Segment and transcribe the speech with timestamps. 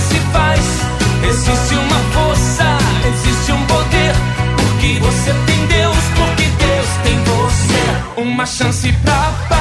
[0.00, 0.60] se faz.
[1.28, 2.64] Existe uma força,
[3.06, 4.14] existe um poder.
[4.56, 8.20] Porque você tem Deus, porque Deus tem você.
[8.20, 9.51] Uma chance pra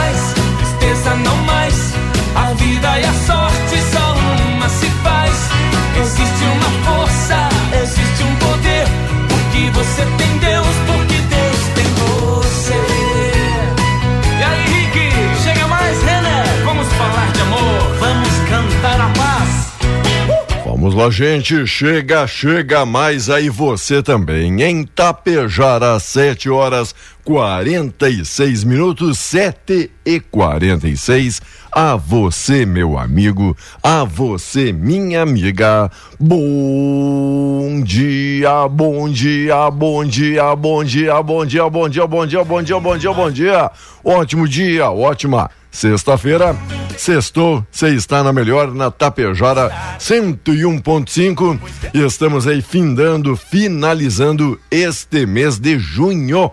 [21.01, 21.65] Lá, gente.
[21.65, 24.61] Chega, chega mais aí você também.
[24.61, 31.41] Em Tapejara, 7 horas 46 minutos, 7 e 46.
[31.71, 33.57] A você, meu amigo.
[33.81, 35.89] A você, minha amiga.
[36.19, 42.61] Bom dia, bom dia, bom dia, bom dia, bom dia, bom dia, bom dia, bom
[42.61, 43.71] dia, bom dia, bom dia.
[44.03, 45.49] Ótimo dia, ótima.
[45.71, 46.55] Sexta-feira,
[46.97, 51.59] sextou, você está na melhor, na Tapejara 101.5
[51.93, 56.51] e estamos aí findando, finalizando este mês de junho.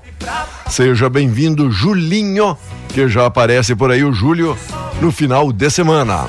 [0.70, 2.56] Seja bem-vindo, Julinho,
[2.88, 4.56] que já aparece por aí o Júlio
[5.00, 6.26] no final de semana.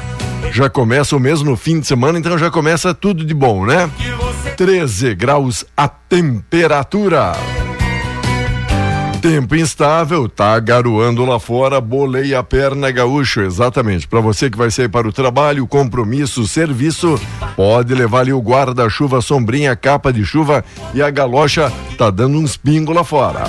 [0.52, 3.90] Já começa o mês no fim de semana, então já começa tudo de bom, né?
[4.58, 7.34] 13 graus a temperatura.
[9.22, 14.08] Tempo instável, tá garoando lá fora, bolei a perna gaúcho, exatamente.
[14.08, 17.20] Para você que vai sair para o trabalho, compromisso, serviço,
[17.56, 20.64] pode levar ali o guarda-chuva, sombrinha, capa de chuva
[20.94, 23.44] e a galocha tá dando uns pingos lá fora.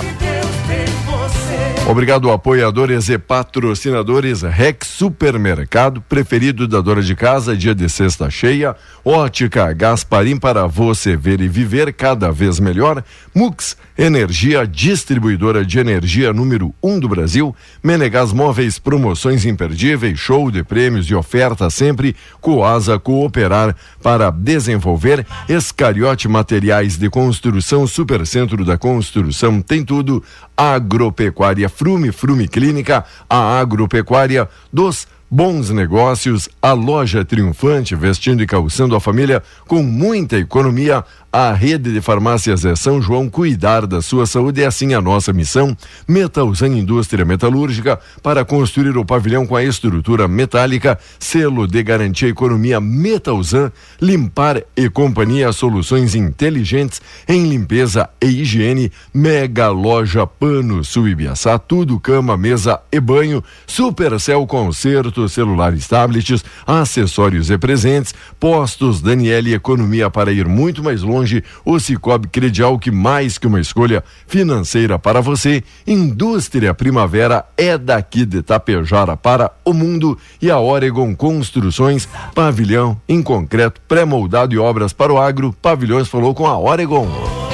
[1.87, 8.75] Obrigado, apoiadores e patrocinadores Rex Supermercado, preferido da dona de casa, dia de sexta cheia.
[9.03, 13.03] Ótica Gasparim para você ver e viver cada vez melhor.
[13.35, 17.55] Mux Energia, distribuidora de energia número um do Brasil.
[17.83, 22.15] Menegas Móveis, promoções imperdíveis, show de prêmios e oferta sempre.
[22.39, 25.23] Coasa Cooperar para desenvolver.
[25.47, 30.23] Escariote Materiais de Construção, Supercentro da Construção, tem tudo.
[30.57, 38.95] Agropecuária Frume, Frume Clínica, a agropecuária dos bons negócios, a loja triunfante, vestindo e calçando
[38.97, 41.05] a família com muita economia.
[41.33, 45.31] A rede de farmácias é São João cuidar da sua saúde é assim a nossa
[45.31, 45.77] missão.
[46.05, 52.81] Metalzan Indústria Metalúrgica para construir o pavilhão com a estrutura metálica, selo de garantia economia
[52.81, 53.71] Metalzan,
[54.01, 62.35] limpar e companhia soluções inteligentes em limpeza e higiene, mega loja Pano Suibiaçá, tudo cama,
[62.35, 70.45] mesa e banho, Supercel concerto, celulares, tablets, acessórios e presentes, postos Daniele Economia para ir
[70.45, 75.63] muito mais longe longe, o Cicobi Credial que mais que uma escolha financeira para você.
[75.85, 83.21] Indústria Primavera é daqui de Tapejara para o mundo e a Oregon Construções, pavilhão em
[83.21, 85.55] concreto, pré-moldado e obras para o agro.
[85.61, 87.50] Pavilhões falou com a Oregon.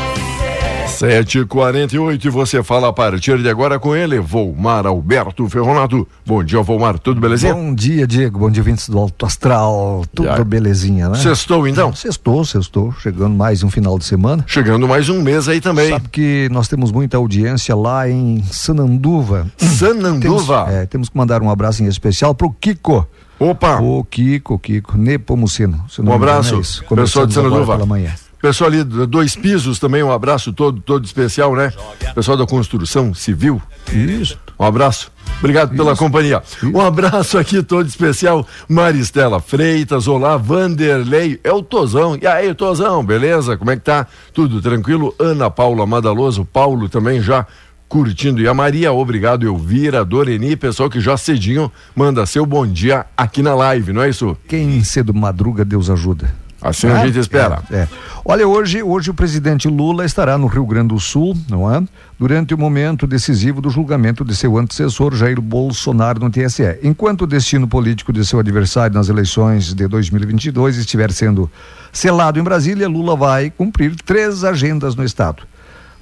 [0.98, 6.08] 7h48 e você fala a partir de agora com ele, Volmar Alberto Ferronato.
[6.26, 7.54] Bom dia, Volmar, tudo belezinha?
[7.54, 10.44] Bom dia, Diego, bom dia, vintes do Alto Astral, tudo Já.
[10.44, 11.18] belezinha, né?
[11.20, 11.94] Sextou então?
[11.94, 14.44] Sextou, sextou, chegando mais um final de semana.
[14.48, 15.90] Chegando mais um mês aí também.
[15.90, 19.46] Sabe que nós temos muita audiência lá em Sananduva.
[19.56, 20.66] Sananduva?
[20.66, 23.08] Temos, é, temos que mandar um abraço em especial pro Kiko.
[23.40, 23.80] Opa!
[23.80, 25.86] O Kiko, Kiko, Nepomuceno.
[26.00, 27.74] Um abraço, é pessoal de Sananduva.
[27.74, 28.12] Pela manhã.
[28.48, 31.74] Pessoal ali, do- dois pisos também, um abraço todo, todo especial, né?
[32.16, 33.62] Pessoal da construção civil.
[33.92, 34.38] Isso.
[34.58, 35.12] Um abraço.
[35.40, 36.42] Obrigado pela companhia.
[36.64, 38.48] Um abraço aqui todo especial.
[38.70, 42.18] Maristela Freitas, olá, Vanderlei, é o Tozão.
[42.22, 43.58] E aí, Tozão, beleza?
[43.58, 44.08] Como é que tá?
[44.34, 45.14] Tudo tranquilo?
[45.20, 47.46] Ana Paula Madaloso, Paulo também já
[47.90, 48.42] curtindo.
[48.42, 53.42] E a Maria, obrigado, Elvira, Doreni, pessoal que já cedinho manda seu bom dia aqui
[53.42, 54.38] na live, não é isso?
[54.48, 56.34] Quem cedo madruga, Deus ajuda.
[56.62, 57.62] Assim a Ah, gente espera.
[57.72, 57.88] É, é.
[58.26, 61.82] Olha, hoje, hoje o presidente Lula estará no Rio Grande do Sul, não é?
[62.20, 66.80] Durante o momento decisivo do julgamento de seu antecessor, Jair Bolsonaro, no TSE.
[66.84, 71.50] Enquanto o destino político de seu adversário nas eleições de 2022 estiver sendo
[71.94, 75.44] selado em Brasília, Lula vai cumprir três agendas no Estado.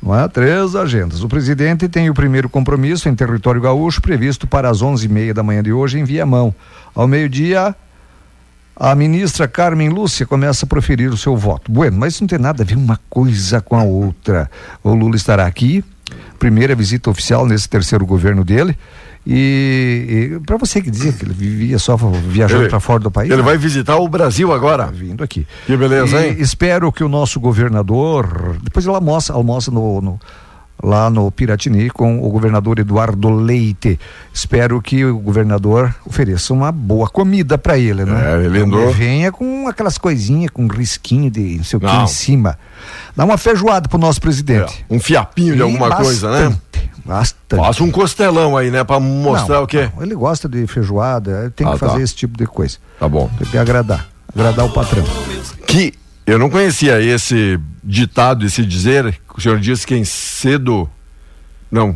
[0.02, 0.28] Não é?
[0.28, 1.24] Três agendas.
[1.24, 5.34] O presidente tem o primeiro compromisso em território gaúcho previsto para as onze e meia
[5.34, 6.54] da manhã de hoje em Viamão.
[6.94, 7.76] Ao meio-dia,
[8.76, 11.72] a ministra Carmen Lúcia começa a proferir o seu voto.
[11.72, 14.50] Bueno, mas isso não tem nada a ver uma coisa com a outra.
[14.84, 15.84] O Lula estará aqui,
[16.38, 18.78] primeira visita oficial nesse terceiro governo dele.
[19.28, 23.30] E, e para você que dizia que ele vivia só viajando para fora do país,
[23.32, 24.86] Ele não, vai visitar o Brasil agora.
[24.88, 25.48] vindo aqui.
[25.66, 26.36] Que beleza, E hein?
[26.38, 30.20] Espero que o nosso governador, depois ele almoça, almoça no, no-
[30.84, 34.00] lá no Piratini com o governador Eduardo Leite.
[34.34, 38.42] Espero que o governador ofereça uma boa comida para ele, né?
[38.42, 42.08] É, ele andou- venha com aquelas coisinhas com risquinho de não sei o que em
[42.08, 42.58] cima.
[43.16, 44.86] Dá uma feijoada pro nosso presidente.
[44.90, 46.44] Um fiapinho de E alguma coisa, né?
[46.50, 47.60] bastante, Bastante.
[47.64, 48.84] Faça um costelão aí, né?
[48.84, 49.90] Pra mostrar Não, o quê?
[49.96, 52.02] não, ele gosta de feijoada, tem Ah, que fazer tá.
[52.02, 52.78] esse tipo de coisa.
[53.00, 53.30] Tá bom.
[53.38, 54.08] Tem que agradar.
[54.34, 55.04] Agradar o patrão.
[55.68, 55.94] Que
[56.26, 59.12] eu não conhecia esse ditado, esse dizer.
[59.14, 60.90] que O senhor disse quem cedo.
[61.72, 61.96] Não.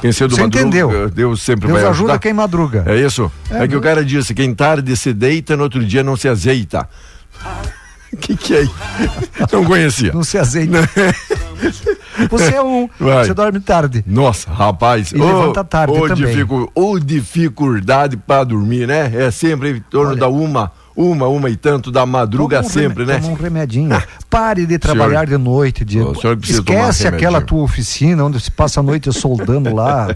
[0.00, 1.10] Quem cedo Você madruga, entendeu.
[1.10, 2.18] Deus sempre Deus vai ajuda ajudar.
[2.20, 2.84] quem madruga.
[2.86, 3.30] É isso?
[3.50, 6.16] É, É, que o meu- cara disse: quem tarde se deita, no outro dia não
[6.16, 6.88] se azeita.
[8.12, 8.74] O que, que é isso?
[9.52, 10.12] Não conhecia.
[10.12, 10.78] Não se azeita.
[12.30, 12.88] Você é um.
[12.98, 13.26] Vai.
[13.26, 14.02] Você dorme tarde.
[14.06, 15.12] Nossa, rapaz.
[15.12, 16.26] E levanta tarde ô, também.
[16.32, 19.12] dificu- ô dificuldade pra dormir, né?
[19.14, 20.20] É sempre em torno Olha.
[20.20, 23.20] da uma, uma, uma e tanto da madruga um sempre, né?
[23.20, 24.02] Toma um remedinho.
[24.28, 28.82] Pare de trabalhar de noite, senhor tomar Esquece aquela tua oficina onde se passa a
[28.82, 30.08] noite soldando lá.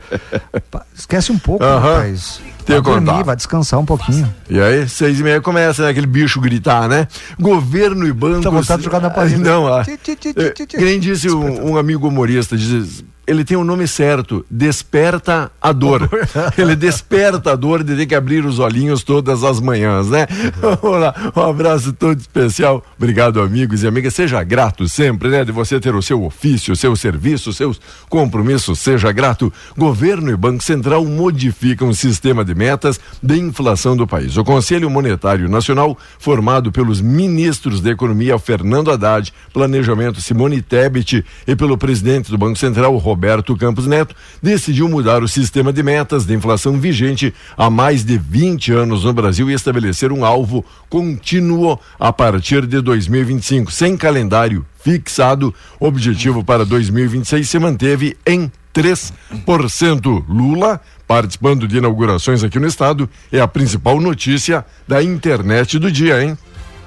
[0.93, 1.95] Esquece um pouco, Aham.
[1.95, 2.41] rapaz.
[2.67, 3.13] Tem vai que contar.
[3.13, 4.33] dormir, vai descansar um pouquinho.
[4.51, 5.91] E aí, seis e meia começa, né?
[5.91, 7.07] Aquele bicho gritar, né?
[7.41, 8.45] Governo e bancos...
[8.45, 9.39] Dá vontade de jogar na parede.
[9.39, 9.85] Não, ah.
[9.85, 10.77] Ti, ti, ti, ti, É, ti, ti.
[10.77, 15.73] que nem disse um, um amigo humorista, diz, ele tem o nome certo, desperta a
[15.73, 16.09] dor.
[16.57, 20.27] ele desperta a dor de ter que abrir os olhinhos todas as manhãs, né?
[20.61, 22.85] Vamos lá, um abraço todo especial.
[22.97, 24.15] Obrigado, amigos e amigas.
[24.15, 25.45] Seja grato sempre, né?
[25.45, 28.79] De você ter o seu ofício, o seu serviço, os seus compromissos.
[28.79, 29.51] Seja grato.
[29.77, 34.37] Governo e Banco Central modificam o sistema de metas de inflação do país.
[34.37, 41.57] O Conselho Monetário Nacional, formado pelos ministros da Economia Fernando Haddad, Planejamento Simone Tebet e
[41.57, 43.22] pelo presidente do Banco Central, Roberto
[43.57, 48.73] Campos Neto, decidiu mudar o sistema de metas de inflação vigente há mais de 20
[48.73, 55.55] anos no Brasil e estabelecer um alvo contínuo a partir de 2025, sem calendário fixado.
[55.79, 60.25] O objetivo para 2026 se manteve em 3%.
[60.29, 66.23] Lula, participando de inaugurações aqui no estado, é a principal notícia da internet do dia,
[66.23, 66.37] hein?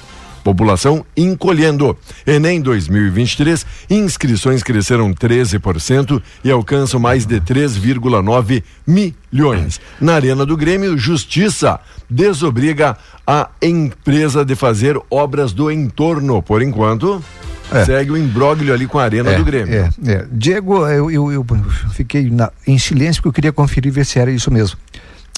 [0.44, 1.96] População encolhendo.
[2.26, 9.80] Enem 2023, inscrições cresceram 13% e alcançam mais de 3,9 milhões.
[10.00, 12.96] Na Arena do Grêmio, Justiça desobriga
[13.26, 16.42] a empresa de fazer obras do entorno.
[16.42, 17.24] Por enquanto,
[17.72, 17.84] É.
[17.86, 19.74] segue o imbróglio ali com a Arena do Grêmio.
[19.74, 20.26] É, é.
[20.30, 21.46] Diego, eu, eu, eu
[21.94, 24.76] fiquei na- em silêncio porque eu queria conferir ver se era isso mesmo.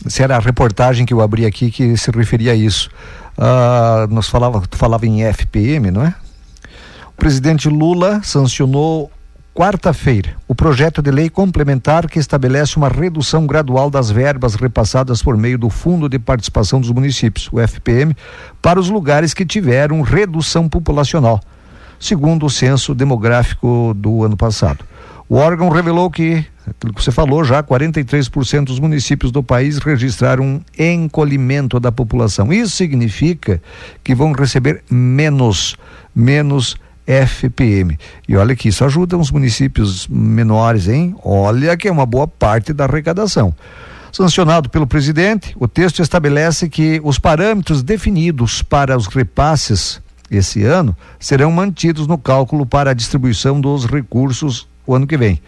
[0.08, 2.90] Se era a reportagem que eu abri aqui que se referia a isso.
[3.38, 6.14] Ah, nós falava, tu falava em FPM, não é?
[7.08, 9.10] O presidente Lula sancionou
[9.56, 15.34] quarta-feira, o projeto de lei complementar que estabelece uma redução gradual das verbas repassadas por
[15.34, 18.14] meio do Fundo de Participação dos Municípios, o FPM,
[18.60, 21.40] para os lugares que tiveram redução populacional,
[21.98, 24.84] segundo o censo demográfico do ano passado.
[25.26, 30.44] O órgão revelou que, aquilo que você falou já, 43% dos municípios do país registraram
[30.44, 32.52] um encolhimento da população.
[32.52, 33.62] Isso significa
[34.02, 35.76] que vão receber menos,
[36.14, 37.96] menos FPM.
[38.28, 41.14] E olha que isso ajuda os municípios menores, hein?
[41.22, 43.54] Olha que é uma boa parte da arrecadação.
[44.10, 50.96] Sancionado pelo presidente, o texto estabelece que os parâmetros definidos para os repasses esse ano
[51.20, 55.40] serão mantidos no cálculo para a distribuição dos recursos o ano que vem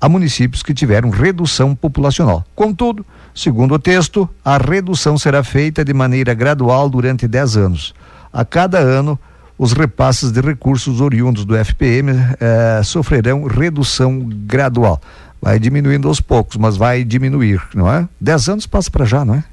[0.00, 2.44] a municípios que tiveram redução populacional.
[2.54, 3.04] Contudo,
[3.34, 7.94] segundo o texto, a redução será feita de maneira gradual durante 10 anos.
[8.32, 9.18] A cada ano,
[9.58, 15.00] os repasses de recursos oriundos do FPM eh, sofrerão redução gradual.
[15.42, 18.08] Vai diminuindo aos poucos, mas vai diminuir, não é?
[18.18, 19.44] Dez anos passa para já, não é?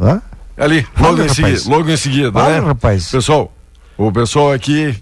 [0.00, 0.22] Hã?
[0.56, 2.58] Ali, logo, em seguida, logo em seguida, né?
[2.58, 3.10] rapaz.
[3.10, 3.52] Pessoal,
[3.96, 4.94] o pessoal aqui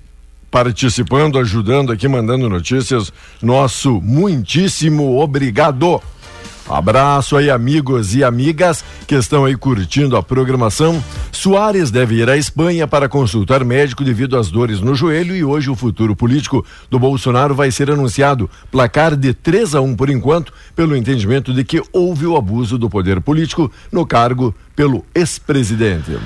[0.50, 3.12] participando, ajudando aqui, mandando notícias,
[3.42, 6.00] nosso muitíssimo obrigado.
[6.68, 11.02] Abraço aí, amigos e amigas que estão aí curtindo a programação.
[11.32, 15.70] Soares deve ir à Espanha para consultar médico devido às dores no joelho e hoje
[15.70, 18.50] o futuro político do Bolsonaro vai ser anunciado.
[18.70, 22.90] Placar de 3 a 1 por enquanto, pelo entendimento de que houve o abuso do
[22.90, 26.18] poder político no cargo pelo ex-presidente.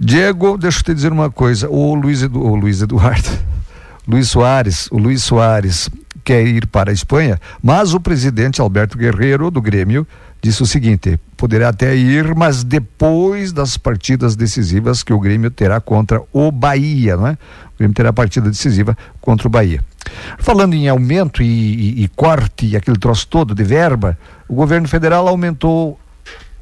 [0.00, 1.68] Diego, deixa eu te dizer uma coisa.
[1.68, 3.28] O Luiz, Edu, o Luiz Eduardo,
[4.06, 5.90] Luiz Soares, o Luiz Soares
[6.24, 10.06] quer ir para a Espanha, mas o presidente Alberto Guerreiro, do Grêmio,
[10.40, 15.80] disse o seguinte: poderá até ir, mas depois das partidas decisivas que o Grêmio terá
[15.80, 17.32] contra o Bahia, não é?
[17.32, 19.84] O Grêmio terá partida decisiva contra o Bahia.
[20.38, 24.16] Falando em aumento e, e, e corte e aquele troço todo de verba,
[24.48, 25.98] o governo federal aumentou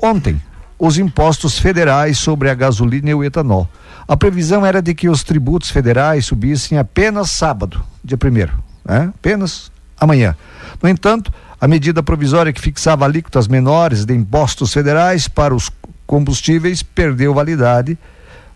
[0.00, 0.40] ontem
[0.78, 3.68] os impostos federais sobre a gasolina e o etanol.
[4.06, 9.12] A previsão era de que os tributos federais subissem apenas sábado, dia primeiro né?
[9.14, 10.36] apenas amanhã.
[10.82, 15.70] No entanto, a medida provisória que fixava alíquotas menores de impostos federais para os
[16.06, 17.98] combustíveis perdeu validade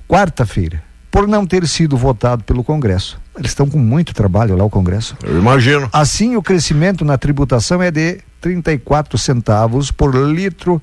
[0.09, 3.21] quarta-feira, por não ter sido votado pelo Congresso.
[3.37, 5.17] Eles estão com muito trabalho lá, o Congresso.
[5.23, 5.89] Eu imagino.
[5.93, 10.81] Assim, o crescimento na tributação é de 34 centavos por litro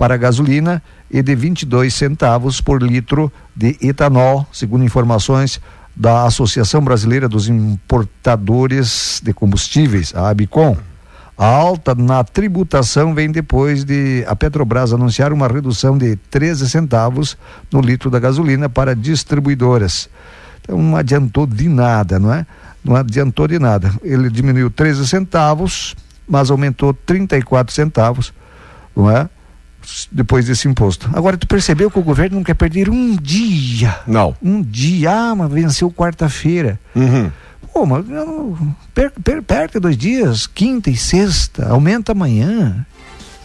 [0.00, 5.60] para gasolina e de 22 centavos por litro de etanol, segundo informações
[5.94, 10.74] da Associação Brasileira dos Importadores de Combustíveis, a ABICOM.
[11.36, 17.36] A alta na tributação vem depois de a Petrobras anunciar uma redução de 13 centavos
[17.70, 20.08] no litro da gasolina para distribuidoras.
[20.62, 22.46] Então não adiantou de nada, não é?
[22.82, 23.92] Não adiantou de nada.
[24.02, 25.94] Ele diminuiu 13 centavos,
[26.26, 28.32] mas aumentou 34 centavos,
[28.96, 29.28] não é?
[30.10, 31.10] Depois desse imposto.
[31.12, 33.96] Agora, tu percebeu que o governo não quer perder um dia?
[34.06, 34.36] Não.
[34.42, 35.10] Um dia.
[35.10, 36.78] Ah, mas venceu quarta-feira.
[36.94, 37.30] Uhum.
[37.72, 38.04] Pô, mas
[38.92, 42.84] per, per, perde dois dias, quinta e sexta, aumenta amanhã.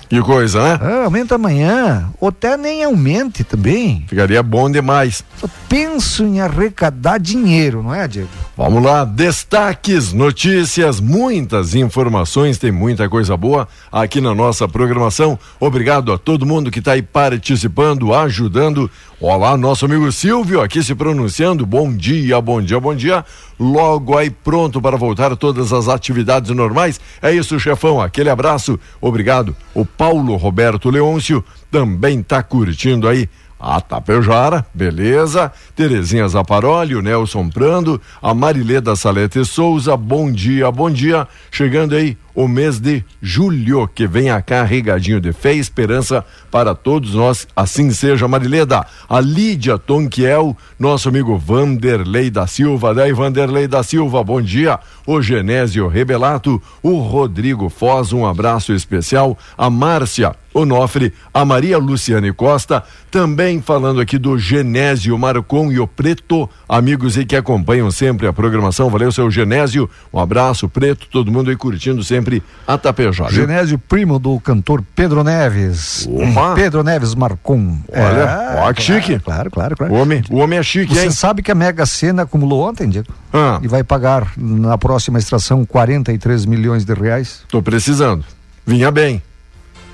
[0.07, 0.79] Que coisa, né?
[0.81, 2.09] Ah, aumenta amanhã.
[2.19, 4.05] Ou até nem aumente também.
[4.07, 5.23] Ficaria bom demais.
[5.37, 8.29] Só penso em arrecadar dinheiro, não é, Diego?
[8.55, 15.37] Vamos lá, destaques, notícias, muitas informações, tem muita coisa boa aqui na nossa programação.
[15.59, 18.89] Obrigado a todo mundo que está aí participando, ajudando.
[19.21, 21.65] Olá, nosso amigo Silvio aqui se pronunciando.
[21.65, 23.23] Bom dia, bom dia, bom dia.
[23.57, 26.99] Logo aí pronto para voltar a todas as atividades normais.
[27.21, 28.01] É isso, chefão.
[28.01, 28.77] Aquele abraço.
[28.99, 29.55] Obrigado.
[29.73, 31.41] O Paulo Roberto Leôncio
[31.71, 33.29] também está curtindo aí
[33.65, 35.51] a Tapejara, beleza.
[35.75, 41.27] Terezinha Zaparoli, o Nelson Prando, a Marileda Salete Souza, bom dia, bom dia.
[41.49, 46.75] Chegando aí o mês de julho, que vem a carregadinho de fé e esperança para
[46.75, 47.47] todos nós.
[47.55, 48.85] Assim seja, Marileda.
[49.09, 52.93] A Lídia Tonquiel, nosso amigo Vanderlei da Silva.
[52.93, 54.79] Daí, Vanderlei da Silva, bom dia.
[55.07, 59.35] O Genésio Rebelato, o Rodrigo Foz, um abraço especial.
[59.57, 62.81] A Márcia Onofre, a Maria Luciane Costa,
[63.11, 68.31] também falando aqui do Genésio Marcon e o Preto, amigos aí que acompanham sempre a
[68.31, 68.89] programação.
[68.89, 69.89] Valeu, seu Genésio.
[70.13, 73.33] Um abraço, Preto, todo mundo aí curtindo sempre a Tapejara.
[73.33, 76.07] Genésio, primo do cantor Pedro Neves.
[76.09, 76.55] Opa.
[76.55, 77.77] Pedro Neves Marcon.
[77.89, 79.19] Olha, é, ó, que chique.
[79.19, 79.93] Claro, claro, claro.
[79.93, 81.11] O homem, o homem é chique, Você hein?
[81.11, 83.13] sabe que a Mega Sena acumulou ontem, Diego?
[83.33, 83.59] Ah.
[83.61, 87.41] E vai pagar na próxima extração 43 milhões de reais?
[87.49, 88.23] Tô precisando.
[88.65, 89.21] Vinha bem.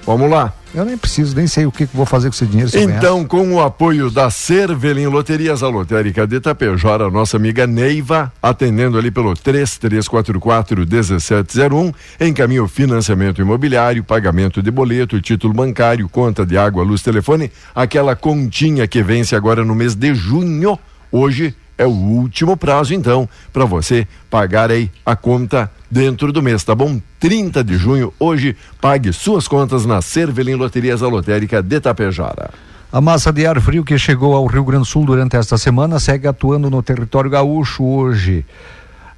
[0.06, 0.54] Vamos lá.
[0.74, 2.72] Eu nem preciso, nem sei o que, que vou fazer com esse dinheiro.
[2.80, 8.32] então, com o apoio da Cervelim Loterias, a lotérica de Tapejara, a nossa amiga Neiva,
[8.42, 16.58] atendendo ali pelo 3344-1701, encaminha o financiamento imobiliário, pagamento de boleto, título bancário, conta de
[16.58, 20.80] água, luz, telefone, aquela continha que vence agora no mês de junho.
[21.12, 26.64] Hoje é o último prazo, então, para você pagar aí a conta dentro do mês,
[26.64, 27.02] tá bom?
[27.20, 32.52] 30 de junho, hoje, pague suas contas na Cervelim Loterias Lotérica de Tapejara.
[32.94, 36.00] A massa de ar frio que chegou ao Rio Grande do Sul durante esta semana
[36.00, 38.46] segue atuando no território gaúcho hoje.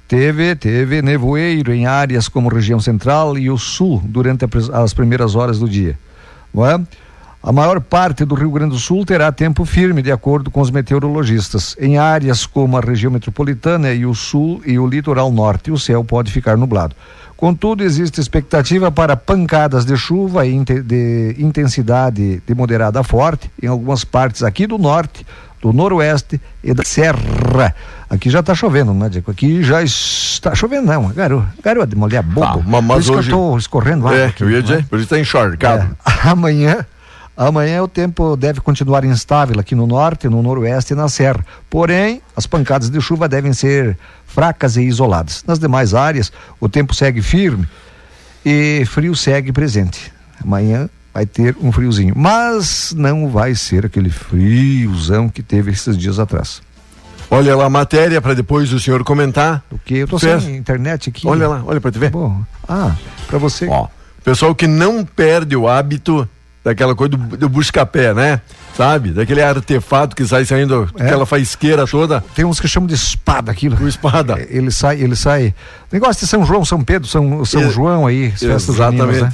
[0.08, 5.58] Teve, teve nevoeiro em áreas como região central e o sul durante as primeiras horas
[5.58, 5.98] do dia.
[6.52, 6.80] Não é?
[7.46, 10.70] A maior parte do Rio Grande do Sul terá tempo firme, de acordo com os
[10.70, 11.76] meteorologistas.
[11.78, 16.02] Em áreas como a região metropolitana e o sul e o litoral norte, o céu
[16.02, 16.96] pode ficar nublado.
[17.36, 24.04] Contudo, existe expectativa para pancadas de chuva de intensidade de moderada a forte em algumas
[24.04, 25.26] partes aqui do norte,
[25.60, 27.74] do noroeste e da serra.
[28.08, 29.30] Aqui já está chovendo, né, Diego?
[29.30, 31.08] Aqui já está chovendo, não.
[31.08, 32.64] Garoa, garoa de molhar bobo.
[32.66, 33.28] Ah, mas por isso hoje...
[33.28, 34.18] que eu estou escorrendo água.
[34.18, 34.86] É, aqui, eu ia dizer, né?
[34.88, 35.94] por isso está encharcado.
[36.06, 36.10] É.
[36.30, 36.86] Amanhã
[37.36, 41.44] Amanhã o tempo deve continuar instável aqui no norte, no noroeste e na serra.
[41.68, 45.42] Porém, as pancadas de chuva devem ser fracas e isoladas.
[45.46, 47.66] Nas demais áreas, o tempo segue firme
[48.44, 50.12] e frio segue presente.
[50.42, 56.18] Amanhã vai ter um friozinho, mas não vai ser aquele friozão que teve esses dias
[56.20, 56.62] atrás.
[57.30, 59.64] Olha lá a matéria para depois o senhor comentar.
[59.72, 59.98] O que?
[59.98, 61.26] Eu tô sem internet aqui.
[61.26, 62.10] Olha lá, olha para te ver.
[62.10, 62.94] Bom, ah,
[63.26, 63.66] para você.
[63.66, 63.88] Ó,
[64.22, 66.28] pessoal que não perde o hábito
[66.64, 68.40] daquela coisa do, do busca-pé, né?
[68.74, 69.10] Sabe?
[69.10, 71.04] Daquele artefato que sai saindo, é.
[71.04, 72.24] aquela faisqueira toda.
[72.34, 73.76] Tem uns que chamam de espada aquilo.
[73.80, 74.40] O espada.
[74.40, 75.54] É, ele sai, ele sai.
[75.92, 79.04] Negócio de São João, São Pedro, São, São João aí, festas Exatamente.
[79.04, 79.32] Juninas, né?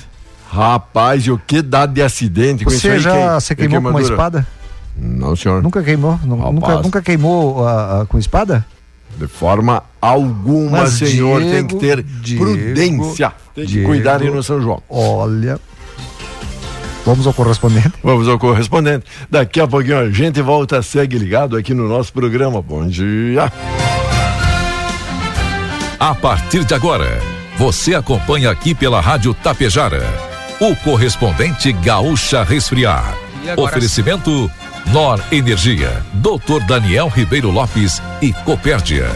[0.50, 4.02] Rapaz, e o que dá de acidente com Você já que, se queimou com uma
[4.02, 4.44] espada?
[4.96, 5.62] Não, senhor.
[5.62, 6.18] Nunca queimou?
[6.24, 7.64] Nunca, nunca queimou
[8.08, 8.66] com espada?
[9.16, 13.32] De forma alguma, Mas senhor, Diego, tem que ter Diego, prudência.
[13.54, 14.82] Tem que Diego, cuidar aí no São João.
[14.88, 15.58] Olha,
[17.10, 17.92] Vamos ao correspondente?
[18.04, 19.04] Vamos ao correspondente.
[19.28, 22.62] Daqui a pouquinho a gente volta, segue ligado aqui no nosso programa.
[22.62, 23.52] Bom dia.
[25.98, 27.20] A partir de agora,
[27.58, 30.04] você acompanha aqui pela Rádio Tapejara
[30.60, 33.18] o correspondente Gaúcha Resfriar.
[33.56, 34.48] Oferecimento
[34.92, 36.64] Nor Energia, Dr.
[36.64, 39.08] Daniel Ribeiro Lopes e Copérdia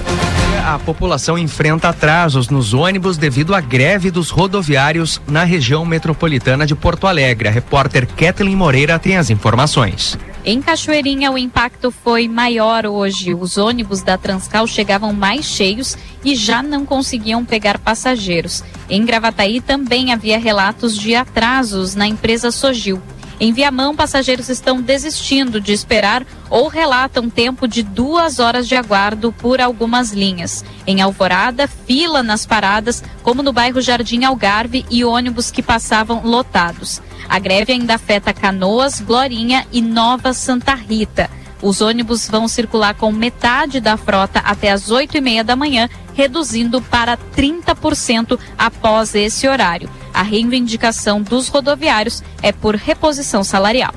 [0.65, 6.75] a população enfrenta atrasos nos ônibus devido à greve dos rodoviários na região metropolitana de
[6.75, 7.49] Porto Alegre.
[7.49, 10.19] A repórter Kathleen Moreira tem as informações.
[10.43, 13.35] Em Cachoeirinha, o impacto foi maior hoje.
[13.35, 18.65] Os ônibus da Transcal chegavam mais cheios e já não conseguiam pegar passageiros.
[18.89, 23.03] Em Gravataí também havia relatos de atrasos na empresa Sogil.
[23.41, 29.33] Em Viamão, passageiros estão desistindo de esperar ou relatam tempo de duas horas de aguardo
[29.33, 30.65] por algumas linhas.
[30.87, 37.03] Em Alvorada, fila nas paradas, como no bairro Jardim Algarve e ônibus que passavam lotados.
[37.29, 41.29] A greve ainda afeta Canoas, Glorinha e Nova Santa Rita.
[41.65, 45.89] Os ônibus vão circular com metade da frota até as oito e meia da manhã,
[46.13, 49.89] reduzindo para 30% após esse horário.
[50.13, 53.95] A reivindicação dos rodoviários é por reposição salarial.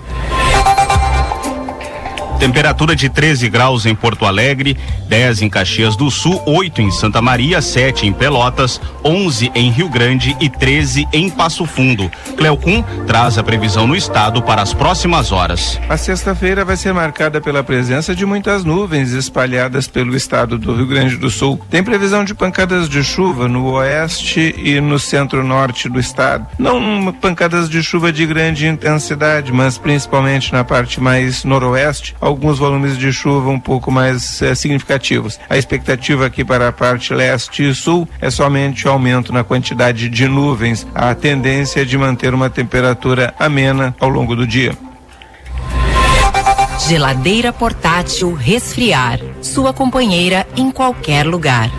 [2.40, 4.78] Temperatura de 13 graus em Porto Alegre,
[5.10, 9.90] 10 em Caxias do Sul, 8 em Santa Maria, 7 em Pelotas, 11 em Rio
[9.90, 12.12] Grande e 13 em Passo Fundo.
[12.38, 15.80] Cleocum traz a previsão no estado para as próximas horas.
[15.90, 20.86] A sexta-feira vai ser marcada pela presença de muitas nuvens espalhadas pelo estado do Rio
[20.86, 21.60] Grande do Sul.
[21.72, 26.46] Tem previsão de pancadas de chuva no oeste e no centro-norte do estado.
[26.60, 32.98] Não pancadas de chuva de grande intensidade, mas principalmente na parte mais noroeste alguns volumes
[32.98, 35.40] de chuva um pouco mais é, significativos.
[35.50, 40.28] A expectativa aqui para a parte leste e sul é somente aumento na quantidade de
[40.28, 40.86] nuvens.
[40.94, 44.78] A tendência é de manter uma temperatura amena ao longo do dia.
[46.88, 49.20] Geladeira portátil resfriar.
[49.42, 51.70] Sua companheira em qualquer lugar.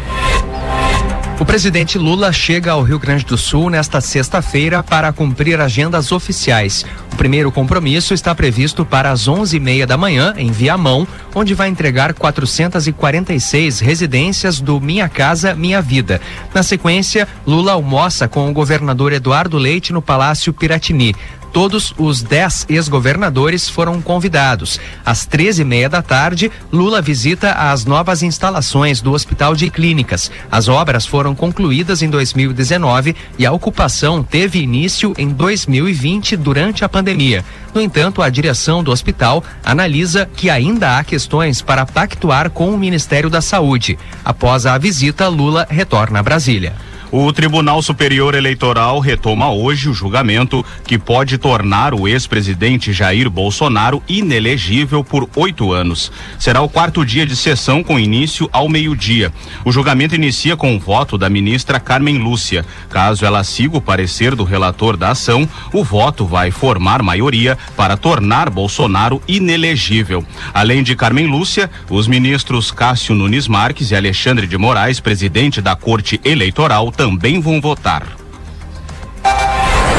[1.41, 6.85] O presidente Lula chega ao Rio Grande do Sul nesta sexta-feira para cumprir agendas oficiais.
[7.13, 12.13] O primeiro compromisso está previsto para as 11h30 da manhã, em Viamão, onde vai entregar
[12.13, 16.21] 446 residências do Minha Casa Minha Vida.
[16.53, 21.15] Na sequência, Lula almoça com o governador Eduardo Leite no Palácio Piratini.
[21.53, 24.79] Todos os dez ex-governadores foram convidados.
[25.05, 30.31] Às treze e meia da tarde, Lula visita as novas instalações do Hospital de Clínicas.
[30.51, 36.89] As obras foram concluídas em 2019 e a ocupação teve início em 2020 durante a
[36.89, 37.45] pandemia.
[37.75, 42.79] No entanto, a direção do hospital analisa que ainda há questões para pactuar com o
[42.79, 43.99] Ministério da Saúde.
[44.25, 46.75] Após a visita, Lula retorna a Brasília.
[47.11, 54.03] O Tribunal Superior Eleitoral retoma hoje o julgamento que pode tornar o ex-presidente Jair Bolsonaro
[54.07, 56.13] inelegível por oito anos.
[56.39, 59.33] Será o quarto dia de sessão com início ao meio-dia.
[59.65, 62.63] O julgamento inicia com o voto da ministra Carmen Lúcia.
[62.91, 67.97] Caso ela siga o parecer do relator da ação, o voto vai formar maioria para
[67.97, 70.23] tornar Bolsonaro inelegível.
[70.53, 75.75] Além de Carmen Lúcia, os ministros Cássio Nunes Marques e Alexandre de Moraes, presidente da
[75.75, 78.05] Corte Eleitoral, também vão votar.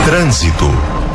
[0.03, 0.65] Trânsito.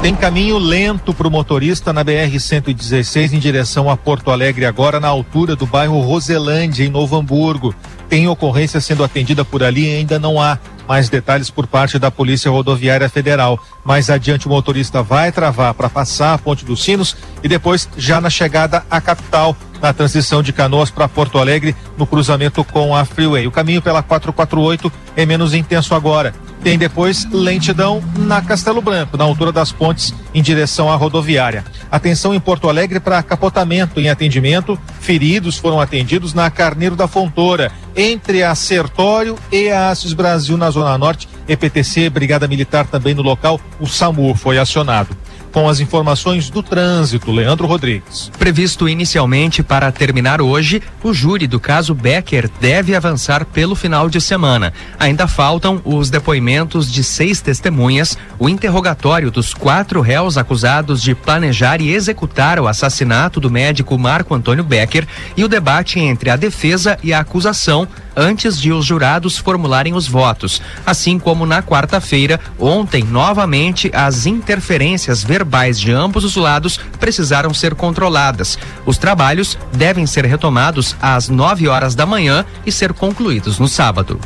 [0.01, 5.09] Tem caminho lento para o motorista na BR-116 em direção a Porto Alegre, agora na
[5.09, 7.75] altura do bairro Roselândia, em Novo Hamburgo.
[8.09, 12.11] Tem ocorrência sendo atendida por ali e ainda não há mais detalhes por parte da
[12.11, 13.59] Polícia Rodoviária Federal.
[13.85, 18.23] Mais adiante, o motorista vai travar para passar a Ponte dos Sinos e depois, já
[18.23, 23.05] na chegada à capital, na transição de Canoas para Porto Alegre, no cruzamento com a
[23.05, 23.47] Freeway.
[23.47, 26.33] O caminho pela 448 é menos intenso agora.
[26.63, 31.63] Tem depois lentidão na Castelo Branco, na altura das pontes, em direção à rodoviária.
[31.93, 34.79] Atenção em Porto Alegre para capotamento em atendimento.
[35.01, 40.71] Feridos foram atendidos na Carneiro da Fontoura, entre a Sertório e a Assis Brasil, na
[40.71, 41.29] Zona Norte.
[41.47, 43.61] EPTC, Brigada Militar também no local.
[43.79, 45.15] O SAMU foi acionado
[45.55, 47.31] com as informações do trânsito.
[47.31, 48.29] Leandro Rodrigues.
[48.37, 54.21] Previsto inicialmente para terminar hoje, o júri do caso Becker deve avançar pelo final de
[54.21, 54.73] semana.
[54.99, 61.81] Ainda faltam os depoimentos de seis testemunhas, o interrogatório dos quatro réus acusados de planejar
[61.81, 66.99] e executar o assassinato do médico Marco Antônio Becker e o debate entre a defesa
[67.01, 70.61] e a acusação antes de os jurados formularem os votos.
[70.85, 77.75] Assim como na quarta-feira, ontem, novamente, as interferências verbais de ambos os lados precisaram ser
[77.75, 78.59] controladas.
[78.87, 84.21] Os trabalhos devem ser retomados às 9 horas da manhã e ser concluídos no sábado.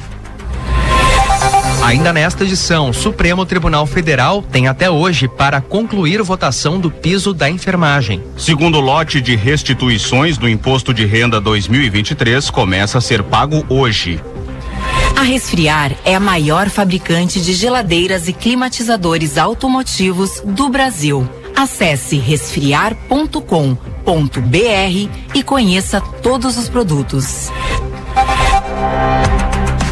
[1.82, 7.32] Ainda nesta edição, o Supremo Tribunal Federal tem até hoje para concluir votação do piso
[7.32, 8.22] da enfermagem.
[8.36, 14.20] Segundo lote de restituições do Imposto de Renda 2023 começa a ser pago hoje.
[15.16, 21.28] A Resfriar é a maior fabricante de geladeiras e climatizadores automotivos do Brasil.
[21.56, 27.50] Acesse resfriar.com.br e conheça todos os produtos.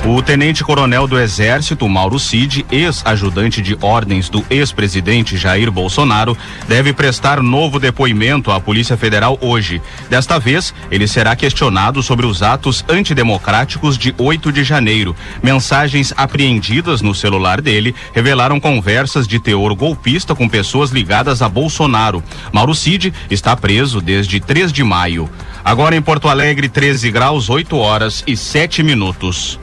[0.09, 6.39] O tenente-coronel do Exército, Mauro Cid, ex-ajudante de ordens do ex-presidente Jair Bolsonaro,
[6.69, 9.83] deve prestar novo depoimento à Polícia Federal hoje.
[10.09, 15.15] Desta vez, ele será questionado sobre os atos antidemocráticos de 8 de janeiro.
[15.43, 22.23] Mensagens apreendidas no celular dele revelaram conversas de teor golpista com pessoas ligadas a Bolsonaro.
[22.53, 25.29] Mauro Cid está preso desde 3 de maio.
[25.65, 29.59] Agora em Porto Alegre, 13 graus, 8 horas e 7 minutos.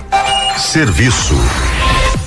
[0.58, 1.36] Serviço.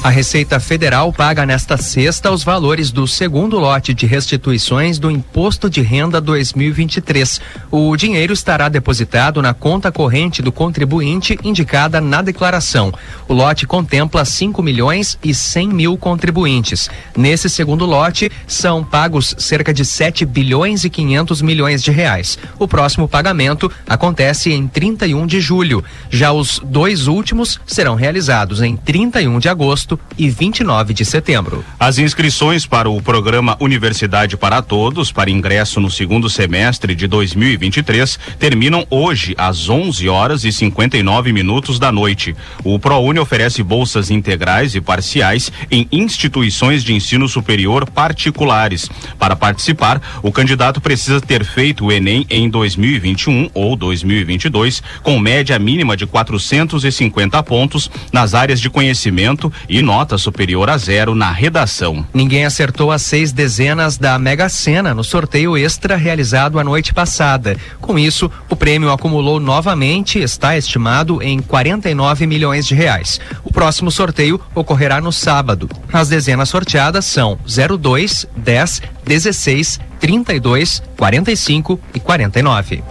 [0.07, 5.69] A Receita Federal paga nesta sexta os valores do segundo lote de restituições do Imposto
[5.69, 7.40] de Renda 2023.
[7.73, 12.95] O dinheiro estará depositado na conta corrente do contribuinte indicada na declaração.
[13.27, 16.88] O lote contempla 5 milhões e 100 mil contribuintes.
[17.16, 22.38] Nesse segundo lote, são pagos cerca de 7 bilhões e 500 milhões de reais.
[22.61, 25.83] O próximo pagamento acontece em 31 de julho.
[26.09, 31.65] Já os dois últimos serão realizados em 31 de agosto e 29 de setembro.
[31.79, 38.19] As inscrições para o programa Universidade para Todos, para ingresso no segundo semestre de 2023,
[38.39, 42.35] terminam hoje às 11 horas e 59 minutos da noite.
[42.65, 48.89] O ProUni oferece bolsas integrais e parciais em instituições de ensino superior particulares.
[49.19, 55.59] Para participar, o candidato precisa ter feito o Enem em 2021 ou 2022, com média
[55.59, 62.07] mínima de 450 pontos nas áreas de conhecimento e nota superior a zero na redação.
[62.12, 67.57] Ninguém acertou as seis dezenas da Mega Sena no sorteio extra realizado a noite passada.
[67.81, 73.21] Com isso, o prêmio acumulou novamente e está estimado em 49 milhões de reais.
[73.45, 75.69] O próximo sorteio ocorrerá no sábado.
[75.93, 82.83] As dezenas sorteadas são 02, 10, 16, 32, 45 e 49.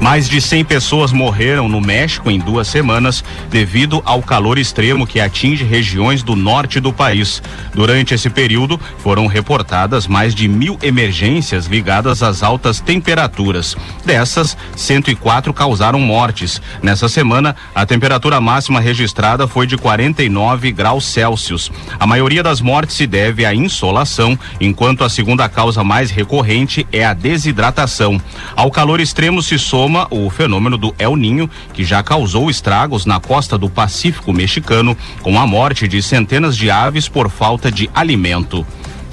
[0.00, 5.20] Mais de 100 pessoas morreram no México em duas semanas devido ao calor extremo que
[5.20, 7.42] atinge regiões do norte do país.
[7.74, 13.76] Durante esse período, foram reportadas mais de mil emergências ligadas às altas temperaturas.
[14.04, 16.62] Dessas, 104 causaram mortes.
[16.80, 21.72] Nessa semana, a temperatura máxima registrada foi de 49 graus Celsius.
[21.98, 27.04] A maioria das mortes se deve à insolação, enquanto a segunda causa mais recorrente é
[27.04, 28.20] a desidratação.
[28.54, 33.18] Ao calor extremo se soma o fenômeno do El Ninho, que já causou estragos na
[33.18, 38.66] costa do Pacífico mexicano, com a morte de centenas de aves por falta de alimento.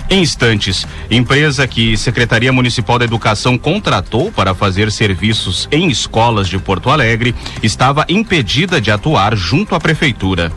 [0.10, 6.60] Em instantes, empresa que Secretaria Municipal da Educação contratou para fazer serviços em escolas de
[6.60, 7.34] Porto Alegre
[7.64, 10.52] estava impedida de atuar junto à prefeitura.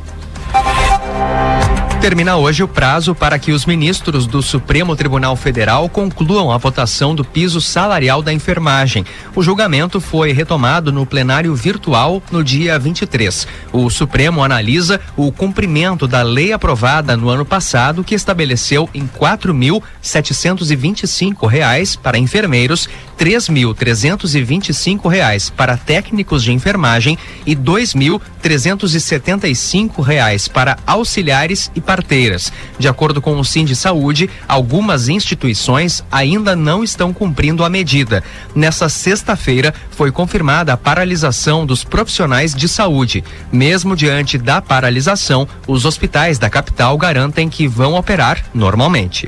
[2.00, 7.12] Termina hoje o prazo para que os ministros do Supremo Tribunal Federal concluam a votação
[7.12, 9.04] do piso salarial da enfermagem.
[9.34, 13.48] O julgamento foi retomado no plenário virtual no dia 23.
[13.72, 21.48] O Supremo analisa o cumprimento da lei aprovada no ano passado que estabeleceu em 4.725
[21.48, 31.80] reais para enfermeiros, 3.325 reais para técnicos de enfermagem e 2.375 reais para auxiliares e
[31.88, 32.52] parteiras.
[32.78, 38.22] De acordo com o Sind Saúde, algumas instituições ainda não estão cumprindo a medida.
[38.54, 43.24] Nessa sexta-feira foi confirmada a paralisação dos profissionais de saúde.
[43.50, 49.26] Mesmo diante da paralisação, os hospitais da capital garantem que vão operar normalmente.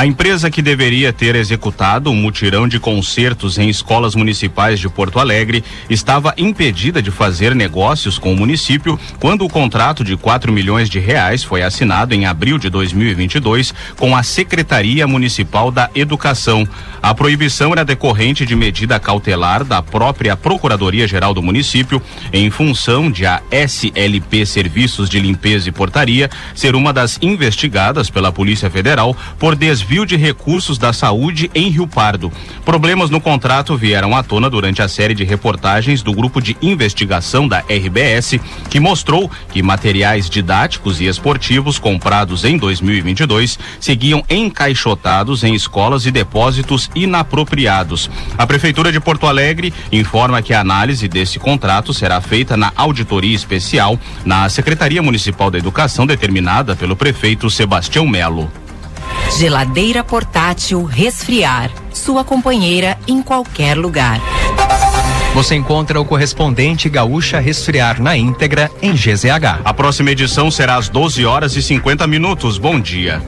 [0.00, 5.18] A empresa que deveria ter executado um mutirão de concertos em escolas municipais de Porto
[5.18, 10.88] Alegre estava impedida de fazer negócios com o município quando o contrato de 4 milhões
[10.88, 16.66] de reais foi assinado em abril de 2022 com a Secretaria Municipal da Educação.
[17.02, 22.00] A proibição era decorrente de medida cautelar da própria Procuradoria-Geral do município
[22.32, 28.32] em função de a SLP Serviços de Limpeza e Portaria ser uma das investigadas pela
[28.32, 32.30] Polícia Federal por desvio desvio de recursos da saúde em Rio Pardo.
[32.64, 37.48] Problemas no contrato vieram à tona durante a série de reportagens do grupo de investigação
[37.48, 38.38] da RBS,
[38.70, 46.12] que mostrou que materiais didáticos e esportivos comprados em 2022 seguiam encaixotados em escolas e
[46.12, 48.08] depósitos inapropriados.
[48.38, 53.34] A Prefeitura de Porto Alegre informa que a análise desse contrato será feita na auditoria
[53.34, 58.48] especial na Secretaria Municipal da Educação determinada pelo prefeito Sebastião Melo.
[59.38, 61.70] Geladeira portátil resfriar.
[61.92, 64.20] Sua companheira em qualquer lugar.
[65.34, 69.60] Você encontra o correspondente Gaúcha Resfriar na íntegra em GZH.
[69.64, 72.58] A próxima edição será às 12 horas e 50 minutos.
[72.58, 73.22] Bom dia.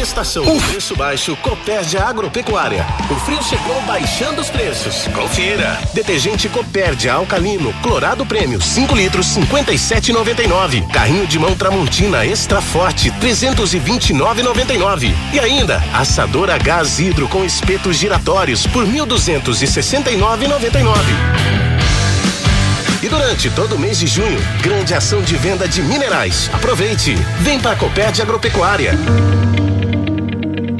[0.00, 2.86] Estação preço baixo Copérdia Agropecuária.
[3.10, 5.06] O frio chegou baixando os preços.
[5.08, 5.78] Confira.
[5.92, 10.90] Detergente Copérdia alcalino, clorado prêmio, 5 litros, 57,99.
[10.90, 15.14] Carrinho de mão Tramontina extra forte, 329,99.
[15.34, 20.94] E ainda, assador a gás hidro com espetos giratórios por 1.269,99.
[23.02, 26.48] E durante todo o mês de junho, grande ação de venda de minerais.
[26.54, 27.14] Aproveite.
[27.40, 28.98] Vem para a Copérdia Agropecuária.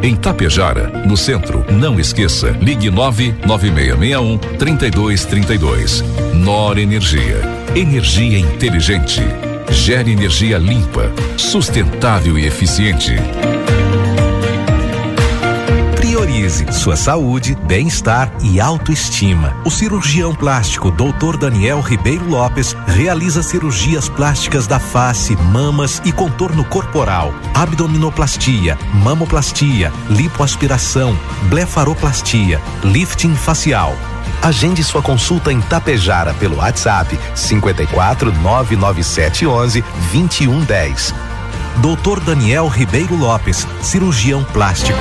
[0.00, 1.64] em Tapejara, no centro.
[1.72, 6.04] Não esqueça, ligue 99661 3232.
[6.34, 7.40] Nor Energia.
[7.74, 9.20] Energia inteligente.
[9.68, 13.16] Gere energia limpa, sustentável e eficiente.
[16.20, 19.56] Priorize sua saúde, bem-estar e autoestima.
[19.64, 21.38] O cirurgião plástico Dr.
[21.38, 31.18] Daniel Ribeiro Lopes realiza cirurgias plásticas da face, mamas e contorno corporal, abdominoplastia, mamoplastia, lipoaspiração,
[31.48, 33.96] blefaroplastia, lifting facial.
[34.42, 41.14] Agende sua consulta em Tapejara pelo WhatsApp 54 997 11 2110.
[41.78, 42.20] Dr.
[42.20, 45.00] Daniel Ribeiro Lopes, cirurgião plástico.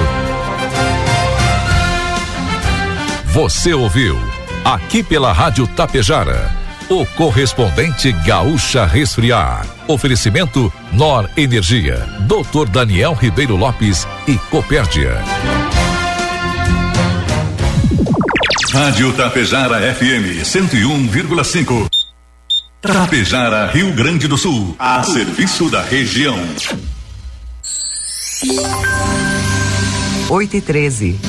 [3.34, 4.18] Você ouviu
[4.65, 6.52] aqui pela Rádio Tapejara,
[6.89, 9.68] o correspondente Gaúcha Resfriar.
[9.88, 12.68] Oferecimento Nor Energia, Dr.
[12.68, 15.22] Daniel Ribeiro Lopes e Copérdia.
[18.74, 21.88] Rádio Tapejara FM 101,5.
[22.82, 26.36] Tapejara, Rio Grande do Sul, a serviço da região.
[30.30, 31.29] 8 e 13.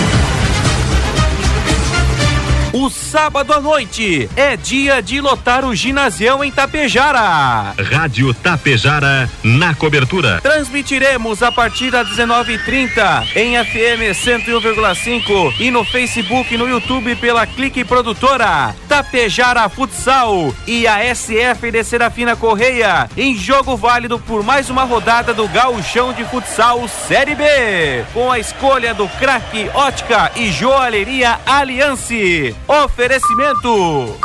[2.73, 7.73] O sábado à noite é dia de lotar o ginásio em Tapejara.
[7.77, 10.39] Rádio Tapejara na cobertura.
[10.39, 17.45] Transmitiremos a partir das 19:30 em FM 101,5 e no Facebook e no YouTube pela
[17.45, 18.73] Clique Produtora.
[18.91, 25.33] Tapejara Futsal e a SF de Serafina Correia em jogo válido por mais uma rodada
[25.33, 27.45] do Gauchão de Futsal Série B.
[28.13, 32.01] Com a escolha do craque Ótica e Joalheria Aliança.
[32.67, 34.19] Oferecimento.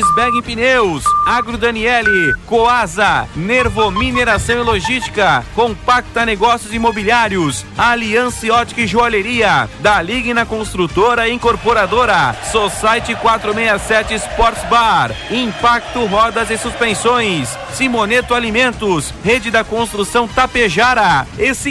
[0.00, 8.86] Sbag Pneus, Agro Daniele, Coasa, Nervo Mineração e Logística, Compacta Negócios Imobiliários, Aliança Ótica e
[8.86, 18.34] Joalheria, da Ligna Construtora e Incorporadora, Society 467 Sports Bar, Impacto Rodas e Suspensões, Simoneto
[18.34, 21.26] Alimentos, Rede da Construção Tapejara,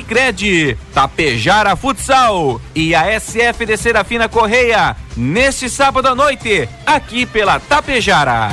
[0.07, 7.59] Cred, Tapejara Futsal e a SF de Serafina Correia, neste sábado à noite, aqui pela
[7.59, 8.49] Tapejara.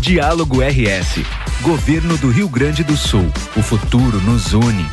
[0.00, 1.24] Diálogo RS.
[1.62, 3.30] Governo do Rio Grande do Sul.
[3.56, 4.86] O futuro nos une.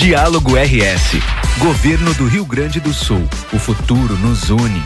[0.00, 1.20] Diálogo RS.
[1.58, 3.22] Governo do Rio Grande do Sul.
[3.52, 4.82] O futuro nos une.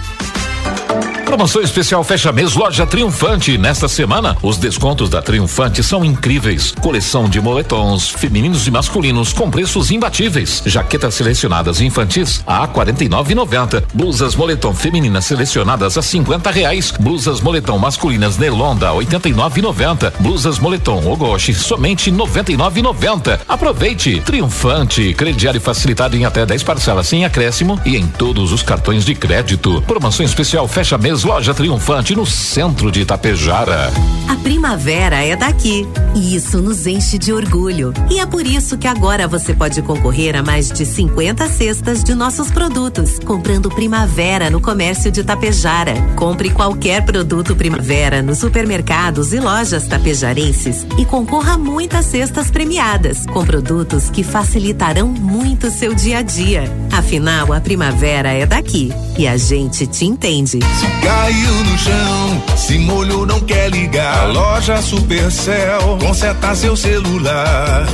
[1.25, 3.57] Promoção especial fecha mês loja Triunfante.
[3.57, 6.73] Nesta semana, os descontos da Triunfante são incríveis.
[6.81, 10.63] Coleção de moletons femininos e masculinos com preços imbatíveis.
[10.67, 13.83] Jaquetas selecionadas infantis a 49,90.
[13.95, 16.93] Blusas moletom femininas selecionadas a 50 reais.
[17.01, 20.13] Blusas moletom masculinas Nelonda 89,90.
[20.21, 23.41] Blusas moletom Ogoshi somente 99,90.
[23.49, 29.05] Aproveite Triunfante, crediário facilitado em até 10 parcelas sem acréscimo e em todos os cartões
[29.05, 29.83] de crédito.
[29.87, 33.93] Promoção especial fecha mês loja Triunfante no centro de Itapejara.
[34.29, 37.93] A primavera é daqui e isso nos enche de orgulho.
[38.11, 42.15] E é por isso que agora você pode concorrer a mais de 50 cestas de
[42.15, 45.95] nossos produtos, comprando Primavera no comércio de Itapejara.
[46.17, 53.27] Compre qualquer produto Primavera nos supermercados e lojas tapejarenses e concorra a muitas cestas premiadas,
[53.27, 56.65] com produtos que facilitarão muito seu dia a dia.
[56.91, 60.59] Afinal, a primavera é daqui e a gente te entende.
[61.05, 64.33] Caiu no chão, se molhou, não quer ligar.
[64.33, 67.87] Loja Supercell, conserta seu celular.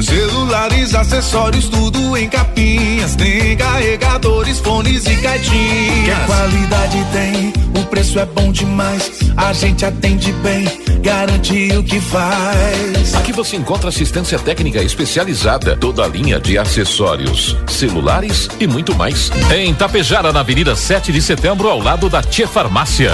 [0.00, 3.14] Celulares, acessórios, tudo em capinhas.
[3.14, 6.18] Tem carregadores, fones e caixinhas.
[6.18, 9.10] Que qualidade tem, o preço é bom demais.
[9.36, 10.64] A gente atende bem,
[11.02, 13.14] garante o que faz.
[13.14, 19.30] Aqui você encontra assistência técnica especializada, toda a linha de acessórios, celulares e muito mais.
[19.54, 23.10] Em Tapejara, na Avenida 7 de Setembro, ao lado da Tia Farmácia.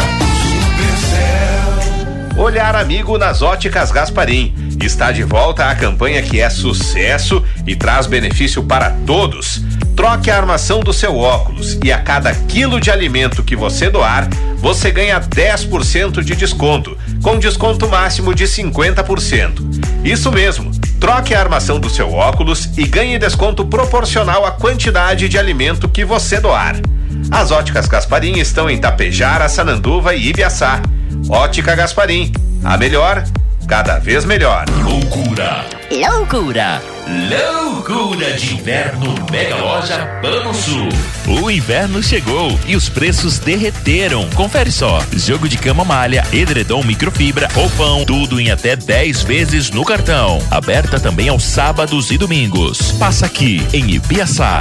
[2.36, 4.52] Olhar amigo nas óticas Gasparim.
[4.82, 9.62] Está de volta a campanha que é sucesso e traz benefício para todos.
[9.94, 14.28] Troque a armação do seu óculos e a cada quilo de alimento que você doar,
[14.56, 20.04] você ganha 10% de desconto, com desconto máximo de 50%.
[20.04, 20.72] Isso mesmo.
[20.98, 26.04] Troque a armação do seu óculos e ganhe desconto proporcional à quantidade de alimento que
[26.04, 26.74] você doar.
[27.30, 30.80] As óticas Gasparim estão em Tapejara, Sananduva e Ibiaçá.
[31.28, 32.32] Ótica Gasparim,
[32.64, 33.22] a melhor,
[33.66, 34.64] cada vez melhor.
[34.82, 35.64] Loucura.
[35.90, 36.82] Loucura!
[37.30, 40.88] Loucura de inverno Mega Loja Pano Sul.
[41.26, 44.28] O inverno chegou e os preços derreteram.
[44.30, 49.84] Confere só: jogo de cama malha, edredom microfibra, roupão, tudo em até 10 vezes no
[49.84, 50.38] cartão.
[50.50, 52.92] Aberta também aos sábados e domingos.
[52.92, 54.58] Passa aqui em Ibiaçá.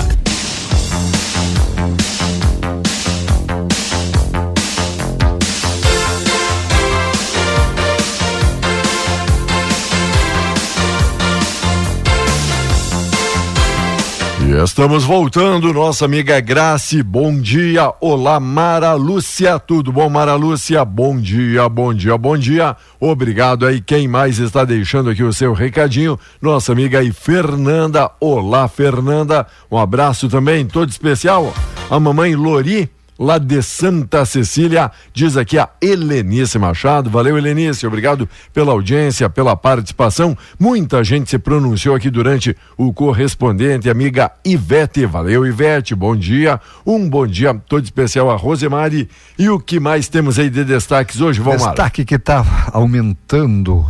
[14.64, 17.94] Estamos voltando, nossa amiga Grace, bom dia.
[18.02, 20.84] Olá, Mara Lúcia, tudo bom, Mara Lúcia?
[20.84, 22.76] Bom dia, bom dia, bom dia.
[23.00, 26.20] Obrigado aí, quem mais está deixando aqui o seu recadinho?
[26.42, 28.10] Nossa amiga aí, Fernanda.
[28.20, 29.46] Olá, Fernanda.
[29.70, 31.54] Um abraço também, todo especial.
[31.90, 37.10] A mamãe Lori, lá de Santa Cecília, diz aqui a Helenice Machado.
[37.10, 40.38] Valeu, Helenice, obrigado pela audiência, pela participação.
[40.60, 45.06] Muita gente se pronunciou aqui durante o correspondente, amiga Ivete.
[45.06, 46.60] Valeu, Ivete, bom dia.
[46.86, 49.10] Um bom dia todo especial a Rosemary.
[49.38, 51.70] E o que mais temos aí de destaques hoje, Valmar?
[51.70, 53.86] Destaque que está aumentando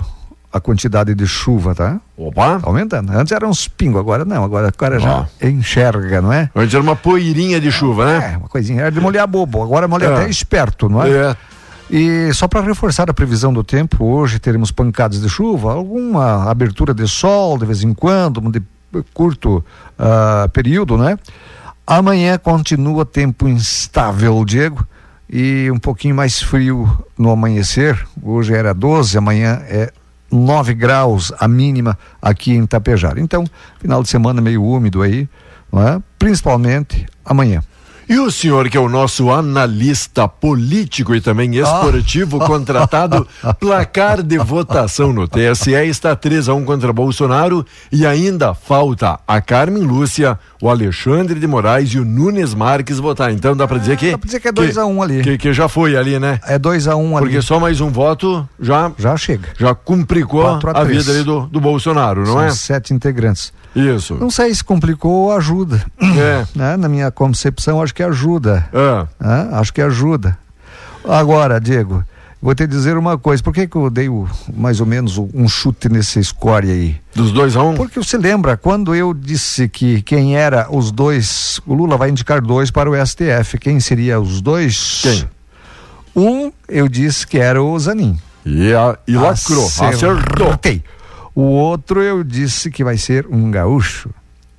[0.52, 2.00] a quantidade de chuva, tá?
[2.18, 2.60] Opa!
[2.64, 3.12] Aumentando.
[3.12, 4.43] Antes era uns pingos, agora não.
[4.43, 6.50] Agora o cara já enxerga, não é?
[6.56, 8.34] Antes era uma poeirinha de chuva, né?
[8.34, 8.82] É, uma coisinha.
[8.82, 9.62] Era de molhar bobo.
[9.62, 10.14] Agora molha É.
[10.16, 11.10] até esperto, não é?
[11.10, 11.36] É.
[11.89, 16.93] E só para reforçar a previsão do tempo, hoje teremos pancadas de chuva, alguma abertura
[16.93, 18.62] de sol de vez em quando, de
[19.14, 19.64] curto
[19.98, 21.18] ah, período, né?
[21.86, 24.86] Amanhã continua tempo instável, Diego,
[25.30, 28.06] e um pouquinho mais frio no amanhecer.
[28.22, 29.91] Hoje era 12, amanhã é
[30.32, 33.19] 9 graus a mínima aqui em Tapejara.
[33.19, 33.45] Então,
[33.80, 35.28] final de semana meio úmido aí,
[35.71, 36.01] não é?
[36.19, 37.61] principalmente amanhã.
[38.10, 42.45] E o senhor, que é o nosso analista político e também esportivo, Ah.
[42.47, 43.28] contratado,
[43.60, 49.41] placar de votação no TSE está 3 a 1 contra Bolsonaro e ainda falta a
[49.41, 53.32] Carmen Lúcia, o Alexandre de Moraes e o Nunes Marques votar.
[53.34, 54.12] Então dá para dizer que.
[54.12, 55.22] Dá pra dizer que é 2 a 1 um ali.
[55.22, 56.39] Que, que já foi ali, né?
[56.47, 57.26] É 2 a 1 um ali.
[57.26, 58.89] Porque só mais um voto já.
[58.97, 59.49] Já chega.
[59.60, 62.51] Já complicou a a, vida ali do, do Bolsonaro, não São é?
[62.51, 63.51] sete integrantes.
[63.76, 64.15] Isso.
[64.15, 65.86] Não sei se complicou ou ajuda.
[66.01, 66.45] É.
[66.55, 66.78] Né?
[66.78, 68.68] Na minha concepção, acho que ajuda.
[68.74, 69.07] É.
[69.24, 69.49] Né?
[69.53, 70.38] Acho que ajuda.
[71.07, 72.03] Agora, Diego,
[72.41, 73.41] vou te dizer uma coisa.
[73.43, 76.97] Por que, que eu dei o- mais ou menos um chute nesse score aí?
[77.15, 77.76] Dos dois a um?
[77.76, 81.61] Porque você lembra quando eu disse que quem era os dois.
[81.65, 83.57] O Lula vai indicar dois para o STF.
[83.59, 84.99] Quem seria os dois?
[85.03, 85.30] Quem?
[86.15, 88.18] Um, eu disse que era o Zanin.
[88.45, 90.11] E, a, e lacrou, acertou.
[90.18, 90.84] Acertei.
[91.38, 94.10] O outro eu disse que vai ser um gaúcho.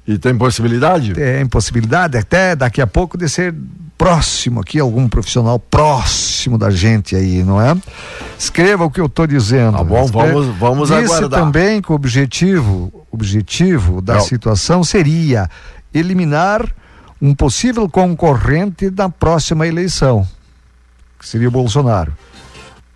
[0.06, 1.12] E tem possibilidade?
[1.12, 3.52] Tem possibilidade até daqui a pouco de ser
[3.98, 7.76] próximo aqui, algum profissional próximo da gente aí, não é?
[8.38, 9.76] Escreva o que eu estou dizendo.
[9.76, 11.40] Tá bom, vamos- vamos Disse aguardar.
[11.40, 14.20] também que o objetivo, objetivo da Não.
[14.20, 15.50] situação seria
[15.92, 16.64] eliminar
[17.20, 20.24] um possível concorrente da próxima eleição,
[21.18, 22.12] que seria o Bolsonaro.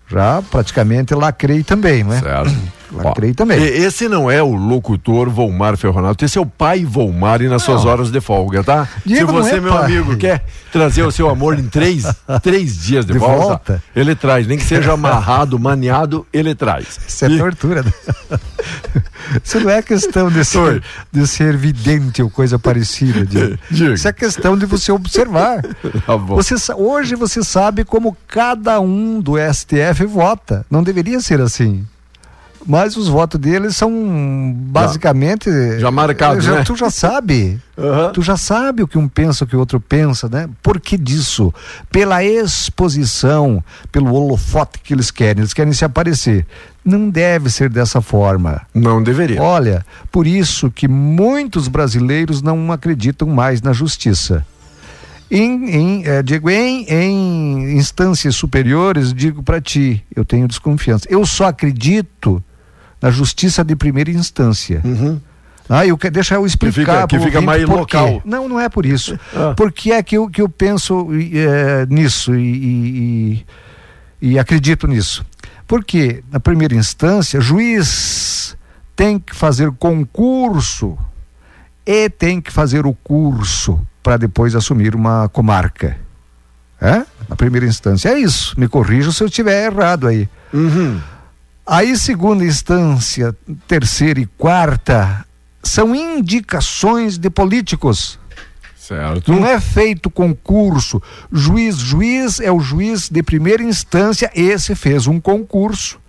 [0.09, 2.21] Já praticamente lacrei também, não é?
[2.21, 2.53] Certo.
[2.93, 3.59] Lacrei também.
[3.61, 7.63] E- Esse não é o locutor Volmar Ferronato, esse é o pai Volmar e nas
[7.63, 8.89] suas horas de folga, tá?
[9.05, 9.85] Diego Se não você, é meu pai.
[9.85, 12.05] amigo, quer trazer o seu amor em três,
[12.43, 13.83] três dias de, De volta, volta?
[13.95, 14.47] ele traz.
[14.47, 16.99] Nem que seja amarrado, maniado, ele traz.
[17.07, 17.83] Isso é tortura.
[17.83, 17.93] né?
[19.43, 23.25] Isso não é questão de ser, de ser vidente ou coisa parecida.
[23.25, 23.59] Diego.
[23.71, 23.95] Diga.
[23.95, 25.63] Isso é questão de você observar.
[25.63, 26.17] Tá.
[26.17, 30.67] Você, hoje você sabe como cada um do STF vota.
[30.71, 31.87] Não deveria ser assim.
[32.67, 35.51] Mas os votos deles são basicamente.
[35.79, 36.65] Já marcados, já, né?
[36.65, 37.61] Tu já sabe.
[38.13, 40.49] Tu já sabe o que um pensa, o que o outro pensa, né?
[40.63, 41.53] Por que disso?
[41.91, 45.41] Pela exposição, pelo holofote que eles querem.
[45.41, 46.47] Eles querem se aparecer.
[46.85, 48.63] Não deve ser dessa forma.
[48.75, 49.43] Não deveria.
[49.43, 54.47] Olha, por isso que muitos brasileiros não acreditam mais na justiça.
[55.31, 61.07] Em, em, eh, digo, em, em instâncias superiores, digo para ti, eu tenho desconfiança.
[61.09, 62.45] Eu só acredito
[63.03, 64.81] na justiça de primeira instância.
[65.69, 67.07] Ah, eu, que- deixa eu explicar.
[67.07, 67.97] Que fica- que fica mais por quê.
[67.97, 68.23] local.
[68.25, 69.19] Não, não é por isso.
[69.35, 69.55] Ah.
[69.57, 73.43] Por que é que eu, que eu penso eh, nisso e,
[74.23, 75.25] e- e- acredito nisso?
[75.67, 78.57] Porque, na primeira instância, juiz
[78.95, 80.99] tem que fazer concurso
[81.87, 85.97] e tem que fazer o curso para depois assumir uma comarca.
[86.81, 87.05] É?
[87.29, 88.09] Na primeira instância.
[88.11, 88.59] É isso.
[88.59, 90.29] Me corrija se eu estiver errado aí.
[91.67, 93.35] Aí, segunda instância,
[93.69, 95.25] terceira e quarta,
[95.63, 98.19] são indicações de políticos.
[98.77, 99.33] Certo.
[99.33, 101.01] Não é feito concurso.
[101.31, 106.01] Juiz, juiz é o juiz de primeira instância, esse fez um concurso.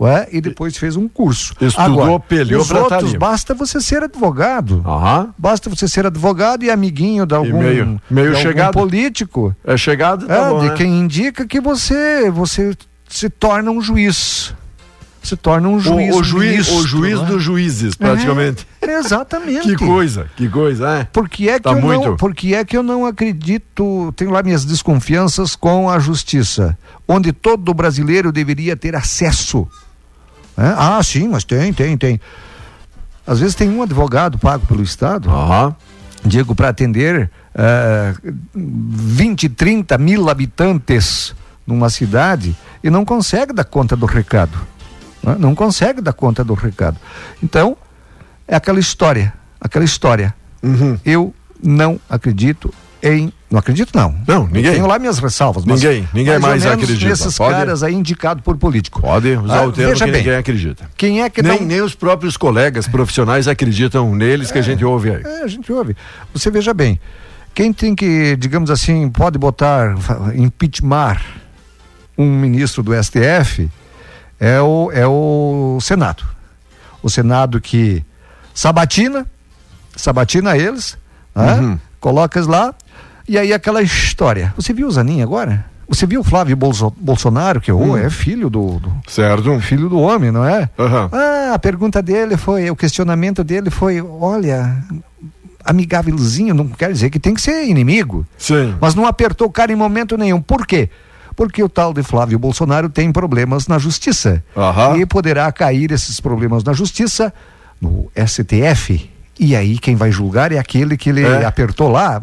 [0.00, 1.54] ué, e depois fez um curso.
[1.60, 4.82] Estudou, Agora, peleou os tá outros, basta você ser advogado.
[4.84, 5.34] Aham.
[5.38, 8.72] Basta você ser advogado e amiguinho de algum, meio- meio de chegado.
[8.74, 9.54] político.
[9.64, 10.74] É chegado, tá É, bom, de né?
[10.74, 12.74] quem indica que você, você
[13.08, 14.54] se torna um juiz.
[15.26, 16.14] Se torna um juiz.
[16.14, 17.26] o, o juiz, ministro, o juiz né?
[17.26, 18.66] dos juízes, praticamente.
[18.80, 19.66] É, exatamente.
[19.66, 21.04] Que coisa, que coisa, é?
[21.04, 22.08] Por que é que, Tá eu muito.
[22.10, 26.78] não, por que é que eu não acredito, tenho lá minhas desconfianças com a justiça,
[27.08, 29.66] onde todo brasileiro deveria ter acesso.
[30.56, 30.74] né?
[30.78, 32.20] Ah, sim, mas tem, tem, tem.
[33.26, 35.28] Às vezes tem um advogado pago pelo Estado,
[36.24, 38.14] Diego, para atender eh,
[38.54, 41.34] 20, 30 mil habitantes
[41.66, 42.54] numa cidade
[42.84, 44.56] e não consegue dar conta do recado.
[45.26, 45.36] Né?
[45.38, 46.96] Não consegue dar conta do recado.
[47.42, 47.76] Então,
[48.48, 50.32] é aquela história, aquela história.
[50.62, 50.98] Uhum.
[51.04, 52.72] Eu não acredito
[53.02, 53.32] em.
[53.50, 54.14] Não acredito, não.
[54.26, 54.64] Não, ninguém.
[54.66, 55.64] Eu tenho lá minhas ressalvas.
[55.64, 57.08] mas Ninguém, ninguém mais, mais acredita.
[57.10, 59.00] Nesses Pode- caras aí indicados por político.
[59.00, 60.90] Pode usar Ah, o termo que bem, ninguém acredita.
[60.96, 64.84] Quem é que nem, não- nem os próprios colegas profissionais acreditam neles que a gente
[64.84, 65.22] ouve aí.
[65.24, 65.94] É, a gente ouve.
[66.32, 66.98] Você veja bem,
[67.54, 69.94] quem tem que, digamos assim, pode botar,
[70.34, 71.18] impeachment
[72.18, 73.70] um ministro do STF
[74.40, 76.24] é o, é o Senado.
[77.02, 78.04] O Senado que
[78.54, 79.26] sabatina,
[79.94, 80.96] sabatina eles,
[81.34, 81.54] né?
[81.60, 81.78] Uhum.
[82.00, 82.74] coloca eles lá,
[83.28, 84.52] e aí aquela história.
[84.56, 85.64] Você viu o Zanin agora?
[85.88, 89.60] Você viu o Flávio Bolso- Bolsonaro, que oh, é filho do, do- Certo.
[89.60, 90.68] filho do homem, não é?
[90.76, 91.08] Aham.
[91.12, 94.82] Ah, a pergunta dele foi, o questionamento dele foi, olha,
[95.64, 98.26] amigávelzinho, não quer dizer que tem que ser inimigo.
[98.38, 98.74] Sim.
[98.80, 100.40] Mas não apertou o cara em momento nenhum.
[100.40, 100.88] Por quê?
[101.36, 104.42] Porque o tal de Flávio Bolsonaro tem problemas na justiça.
[104.56, 104.96] Aham.
[104.96, 107.32] E poderá cair esses problemas na justiça,
[107.80, 111.44] no STF, E aí quem vai julgar é aquele que ele É.
[111.44, 112.22] apertou lá.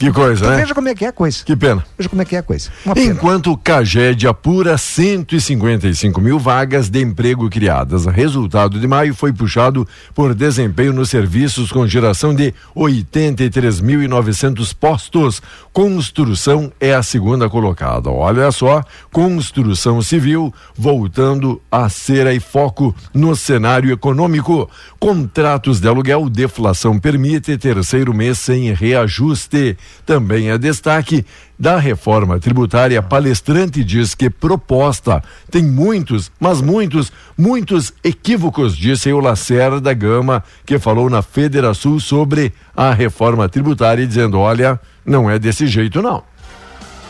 [0.00, 0.62] Que coisa, Então né?
[0.62, 1.44] Veja como é que é a coisa.
[1.44, 1.84] Que pena.
[1.98, 2.70] Veja como é que é a coisa.
[2.96, 8.06] Enquanto o CAGED apura 155 mil vagas de emprego criadas.
[8.06, 15.42] O resultado de maio foi puxado por desempenho nos serviços com geração de 83.900 postos.
[15.70, 18.08] Construção é a segunda colocada.
[18.08, 18.82] Olha só,
[19.12, 24.66] construção civil voltando a ser aí foco no cenário econômico.
[24.98, 29.76] Contratos de aluguel, deflação permite terceiro mês sem reajuste.
[30.04, 31.24] Também é destaque
[31.58, 39.20] da reforma tributária, palestrante diz que proposta tem muitos, mas muitos, muitos equívocos, disse o
[39.20, 45.66] Lacerda Gama, que falou na Federação sobre a reforma tributária, dizendo: olha, não é desse
[45.66, 46.22] jeito não.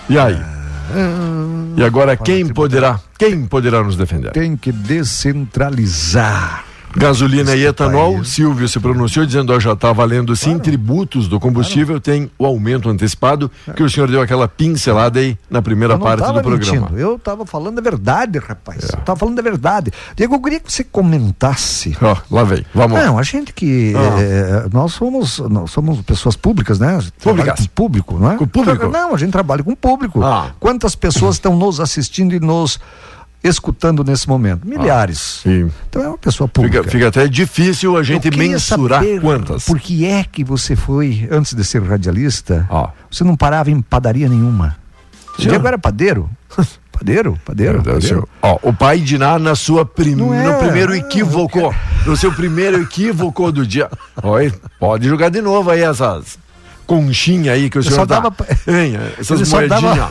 [0.09, 0.39] E aí?
[1.76, 4.33] E agora quem poderá, quem poderá nos defender?
[4.33, 6.64] Tem que descentralizar.
[6.97, 12.01] Gasolina e etanol, Silvio se pronunciou dizendo, ó, já está valendo sim, tributos do combustível,
[12.01, 16.41] tem o aumento antecipado, que o senhor deu aquela pincelada aí na primeira parte do
[16.41, 16.88] programa.
[16.88, 18.88] mentindo, Eu estava falando a verdade, rapaz.
[18.93, 19.93] Eu tava falando a verdade.
[20.16, 21.97] Diego, eu queria que você comentasse.
[22.01, 23.07] Ó, lá vem, vamos lá.
[23.07, 23.93] Não, a gente que.
[23.97, 24.20] Ah.
[24.20, 26.99] eh, nós somos nós somos pessoas públicas, né?
[27.22, 27.61] Públicas.
[27.61, 28.36] Com público, não é?
[28.36, 28.88] Com público?
[28.88, 30.22] Não, a gente trabalha com público.
[30.22, 30.51] Ah.
[30.59, 32.78] Quantas pessoas estão nos assistindo e nos
[33.43, 34.66] escutando nesse momento?
[34.66, 35.41] Milhares.
[35.43, 35.70] Sim.
[35.88, 36.78] Então é uma pessoa pública.
[36.78, 39.64] Fica, fica até difícil a gente mensurar quantas.
[39.64, 42.91] Por que é que você foi, antes de ser radialista, Ah.
[43.11, 44.76] você não parava em padaria nenhuma?
[45.36, 45.51] Senhor.
[45.51, 46.28] Diego era padeiro?
[46.93, 48.28] padeiro, padeiro, padeiro.
[48.43, 50.12] Ó, o pai de Ná na sua prim...
[50.12, 51.74] É, no primeiro não, equívoco,
[52.05, 53.88] no seu primeiro equívoco do dia.
[54.22, 56.38] Oi, pode jogar de novo aí essas
[56.86, 58.20] conchinhas aí que o senhor dá.
[58.20, 58.34] dava-
[58.66, 60.11] Hein, essas só dava- moedinhas.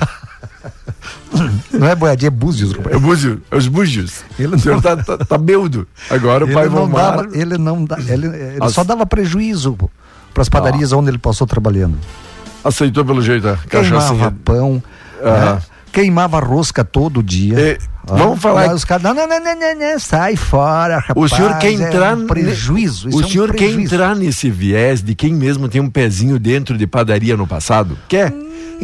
[1.71, 2.73] Não é boiadinha, é búzios.
[2.89, 4.23] É búzio, é os búzios.
[4.37, 5.87] Ele o senhor não- tá, tá, tá beudo.
[6.09, 7.17] Agora o pai não Vomar...
[7.17, 9.77] dava, ele não dá, ele, ele As- só dava prejuízo
[10.33, 11.97] para as padarias onde ele passou trabalhando.
[12.63, 14.09] aceitou pelo jeito a cachaça.
[14.09, 14.83] Queimava pão,
[15.23, 15.55] Ah.
[15.55, 15.61] né?
[15.91, 17.59] queimava rosca todo dia.
[17.59, 17.77] É,
[18.11, 21.15] Ah, vamos falar- Os caras, não, não, não, não, não, não, sai fora, rapaz.
[21.15, 23.07] O senhor quer entrar É um prejuízo.
[23.09, 23.93] O é um senhor quer prejuízo.
[23.95, 27.95] entrar nesse viés de quem mesmo tem um pezinho dentro de padaria no passado?
[28.07, 28.33] Quer?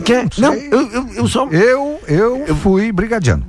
[0.02, 0.28] Quer?
[0.38, 3.43] Não, eu, eu, eu só Eu, eu, fui brigadiano.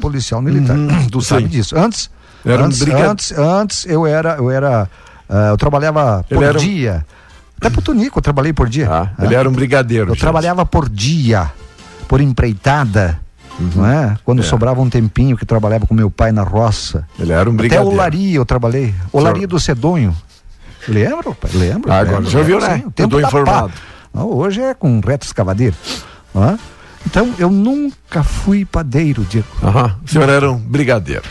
[0.00, 0.76] Policial militar.
[1.10, 1.48] tu sabe sim.
[1.48, 1.76] disso.
[1.76, 2.10] Antes,
[2.44, 4.88] Era um antes, briga- antes, antes eu era, eu era,
[5.28, 7.06] ah, eu trabalhava Ele por era um- dia.
[7.60, 8.88] Até pro Tunico eu trabalhei por dia.
[8.90, 9.24] Ah, Ah.
[9.24, 10.10] ele era um brigadeiro.
[10.10, 10.20] Eu gente.
[10.20, 11.50] trabalhava por dia,
[12.06, 13.18] por empreitada,
[13.74, 14.16] não é?
[14.24, 14.44] Quando É.
[14.44, 17.04] sobrava um tempinho que trabalhava com meu pai na roça.
[17.18, 17.90] Ele era um Até brigadeiro.
[17.92, 18.94] olaria eu trabalhei.
[19.12, 20.16] Olaria do Cedonho.
[20.86, 21.50] Lembra, pai?
[21.52, 21.92] Lembra?
[21.92, 22.76] Ah, agora lembra, já viu, né?
[22.76, 23.68] sim, o Eu tempo tô da informado.
[23.70, 23.74] pá.
[24.24, 25.00] Hoje é com
[26.34, 26.58] não é?
[27.06, 29.46] Então, eu nunca fui padeiro, Diego.
[29.62, 31.22] Aham, o senhor era um brigadeiro.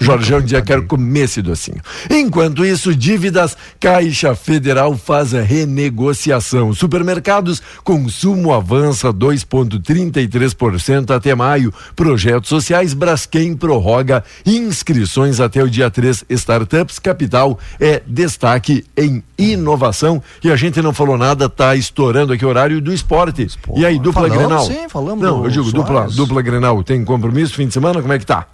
[0.00, 1.80] Jorgeão dizia que quero comer esse docinho.
[2.10, 6.72] Enquanto isso, dívidas, Caixa Federal faz a renegociação.
[6.72, 11.72] Supermercados, consumo avança 2,33% até maio.
[11.94, 16.24] Projetos sociais, Braskem prorroga inscrições até o dia 3.
[16.30, 20.22] Startups Capital é destaque em inovação.
[20.42, 23.46] E a gente não falou nada, tá estourando aqui o horário do esporte.
[23.76, 24.66] E aí, dupla Falamos, Grenal?
[24.66, 26.82] sim, falamos Não, eu digo, dupla, dupla Grenal.
[26.82, 28.00] Tem compromisso fim de semana?
[28.00, 28.46] Como é que tá?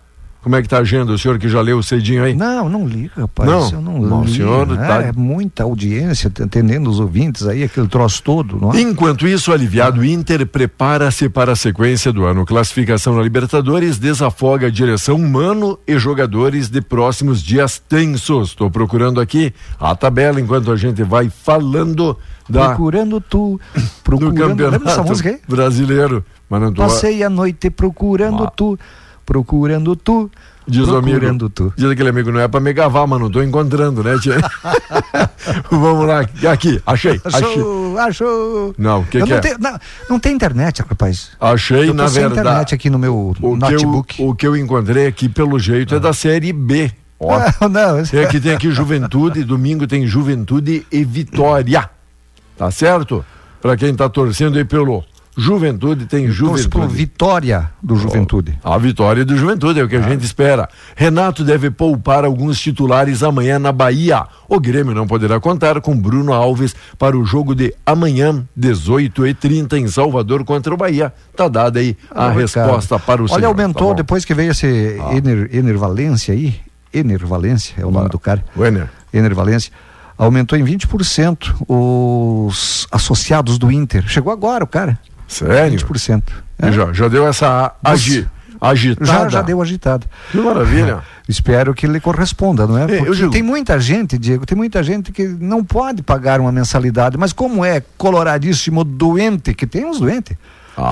[0.42, 1.12] Como é que tá a agenda?
[1.12, 2.34] O senhor que já leu cedinho aí?
[2.34, 3.48] Não, não liga, rapaz.
[3.48, 3.70] Não?
[3.70, 4.86] eu não, li, senhor né?
[4.86, 8.80] tá- É muita audiência, atendendo os ouvintes aí, aquele troço todo, não é?
[8.80, 12.44] Enquanto isso, o aliviado Inter prepara-se para a sequência do ano.
[12.44, 18.48] Classificação na Libertadores desafoga a direção humano e jogadores de próximos dias tensos.
[18.48, 22.18] Estou procurando aqui a tabela enquanto a gente vai falando
[22.48, 24.34] da, Procurando tu, do procurando...
[24.60, 25.40] Lembra campeonato música aí?
[25.48, 26.24] brasileiro.
[26.50, 26.82] Mas não tô...
[26.82, 28.50] Passei a noite procurando Ah.
[28.54, 28.78] tu,
[29.24, 30.30] procurando tu,
[30.66, 31.72] Diz o amigo, procurando tu.
[31.76, 34.36] diz aquele amigo, não é pra me gavar, mas não tô encontrando, né, tia?
[35.70, 37.48] Vamos lá, aqui, achei, achei.
[37.50, 38.74] Achou, achou.
[38.78, 39.40] Não, o que, que não, é?
[39.40, 39.78] tenho, não,
[40.10, 41.30] não tem internet, rapaz.
[41.40, 42.40] Achei, eu na verdade.
[42.40, 44.22] internet aqui no meu O que, notebook.
[44.22, 46.90] eu, o que eu encontrei aqui, pelo jeito, é da série B.
[47.18, 47.32] Ó.
[47.34, 51.88] Ah, não, esse- É que tem aqui Juventude, domingo tem Juventude e Vitória.
[52.56, 53.24] Tá certo?
[53.60, 55.04] Pra quem tá torcendo aí pelo
[55.36, 56.94] Juventude, tem pro Juventude.
[56.94, 58.58] vitória do Juventude.
[58.62, 60.68] A vitória do Juventude é o que a gente espera.
[60.94, 64.26] Renato deve poupar alguns titulares amanhã na Bahia.
[64.46, 69.88] O Grêmio não poderá contar com Bruno Alves para o jogo de amanhã, 18h30, em
[69.88, 71.12] Salvador contra o Bahia.
[71.34, 73.02] Tá dada aí a Ah, resposta cara.
[73.06, 74.66] para o Olha, senhor, aumentou tá depois que veio esse
[75.12, 76.56] Ener, Ener Valência aí.
[76.92, 78.44] Ener Valência é o nome do cara.
[78.54, 78.90] O Ener.
[79.14, 79.72] Ener Valência.
[80.18, 84.06] Aumentou em 20% os associados do Inter.
[84.06, 84.98] Chegou agora o cara.
[85.32, 85.78] Sério?
[85.78, 86.22] 20%.
[86.62, 88.28] E Já, já deu essa agi.
[88.60, 89.06] agitada.
[89.06, 90.06] Já, já deu agitada.
[90.30, 91.00] Que maravilha.
[91.28, 92.84] Espero que ele corresponda, não é?
[92.84, 96.52] É, Porque digo- tem muita gente, Diego, tem muita gente que não pode pagar uma
[96.52, 100.36] mensalidade, mas como é coloradíssimo doente, que tem uns doentes.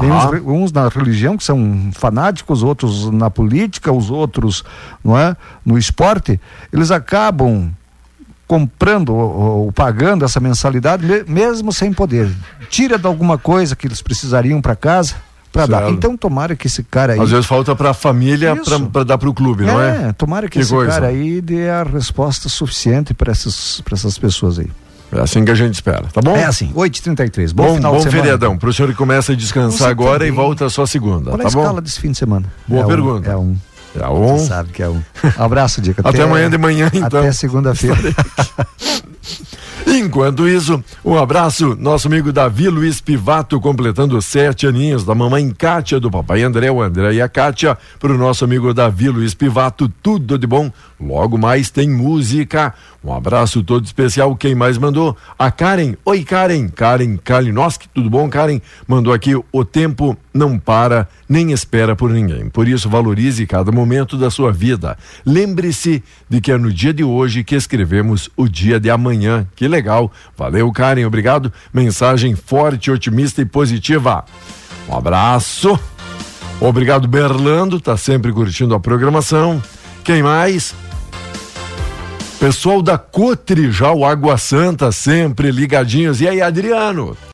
[0.01, 4.63] Tem uns, uns na religião que são fanáticos, outros na política, os outros,
[5.03, 5.35] não é?
[5.65, 6.39] No esporte,
[6.73, 7.71] eles acabam
[8.51, 12.29] comprando ou, ou pagando essa mensalidade me- mesmo sem poder.
[12.69, 15.15] Tira de alguma coisa que eles precisariam para casa
[15.53, 15.89] para dar.
[15.91, 18.57] Então tomara que esse cara aí Às vezes falta para a família
[18.93, 20.13] para dar para o clube, não é?
[20.15, 20.91] tomara que, Que esse coisa.
[20.91, 24.69] cara aí dê a resposta suficiente para essas, pra essas pessoas aí.
[25.13, 26.35] É assim que a gente espera, tá bom?
[26.37, 27.53] É assim, 8h33.
[27.53, 28.23] Bom, Bom, final bom de semana.
[28.23, 28.57] feriadão.
[28.59, 30.33] Para o senhor que começa a descansar Você agora e também.
[30.45, 31.61] volta só segunda, Qual é tá a bom?
[31.61, 32.47] escala desse fim de semana?
[32.67, 33.31] Boa É um- pergunta.
[33.31, 33.57] é um.
[33.99, 34.39] É um.
[34.39, 35.03] Você sabe que é um.
[35.39, 36.03] Abraço, Dica.
[36.07, 37.21] Até amanhã de manhã, então.
[37.21, 37.97] Até segunda-feira.
[39.87, 45.99] Enquanto isso, um abraço, nosso amigo Davi Luiz Pivato, completando sete aninhos, da mamãe Kátia,
[45.99, 49.89] do papai André, o André e a Kátia, para o nosso amigo Davi Luiz Pivato,
[50.03, 50.71] tudo de bom.
[51.01, 52.75] Logo mais tem música.
[53.03, 54.37] Um abraço todo especial.
[54.37, 55.17] Quem mais mandou?
[55.39, 55.95] A Karen.
[56.05, 56.69] Oi, Karen.
[56.69, 58.61] Karen Kalinowski, tudo bom, Karen?
[58.87, 62.51] Mandou aqui: o tempo não para nem espera por ninguém.
[62.51, 64.99] Por isso, valorize cada momento da sua vida.
[65.25, 69.47] Lembre-se de que é no dia de hoje que escrevemos o dia de amanhã.
[69.57, 70.13] Que legal.
[70.37, 71.07] Valeu, Karen.
[71.07, 71.51] Obrigado.
[71.73, 74.23] Mensagem forte, otimista e positiva.
[74.87, 75.81] Um abraço.
[76.61, 77.81] Obrigado, Berlando.
[77.81, 79.63] Tá sempre curtindo a programação.
[80.05, 80.75] Quem mais?
[82.41, 86.23] Pessoal da Cotrijal Água Santa, sempre ligadinhos.
[86.23, 87.15] E aí, Adriano?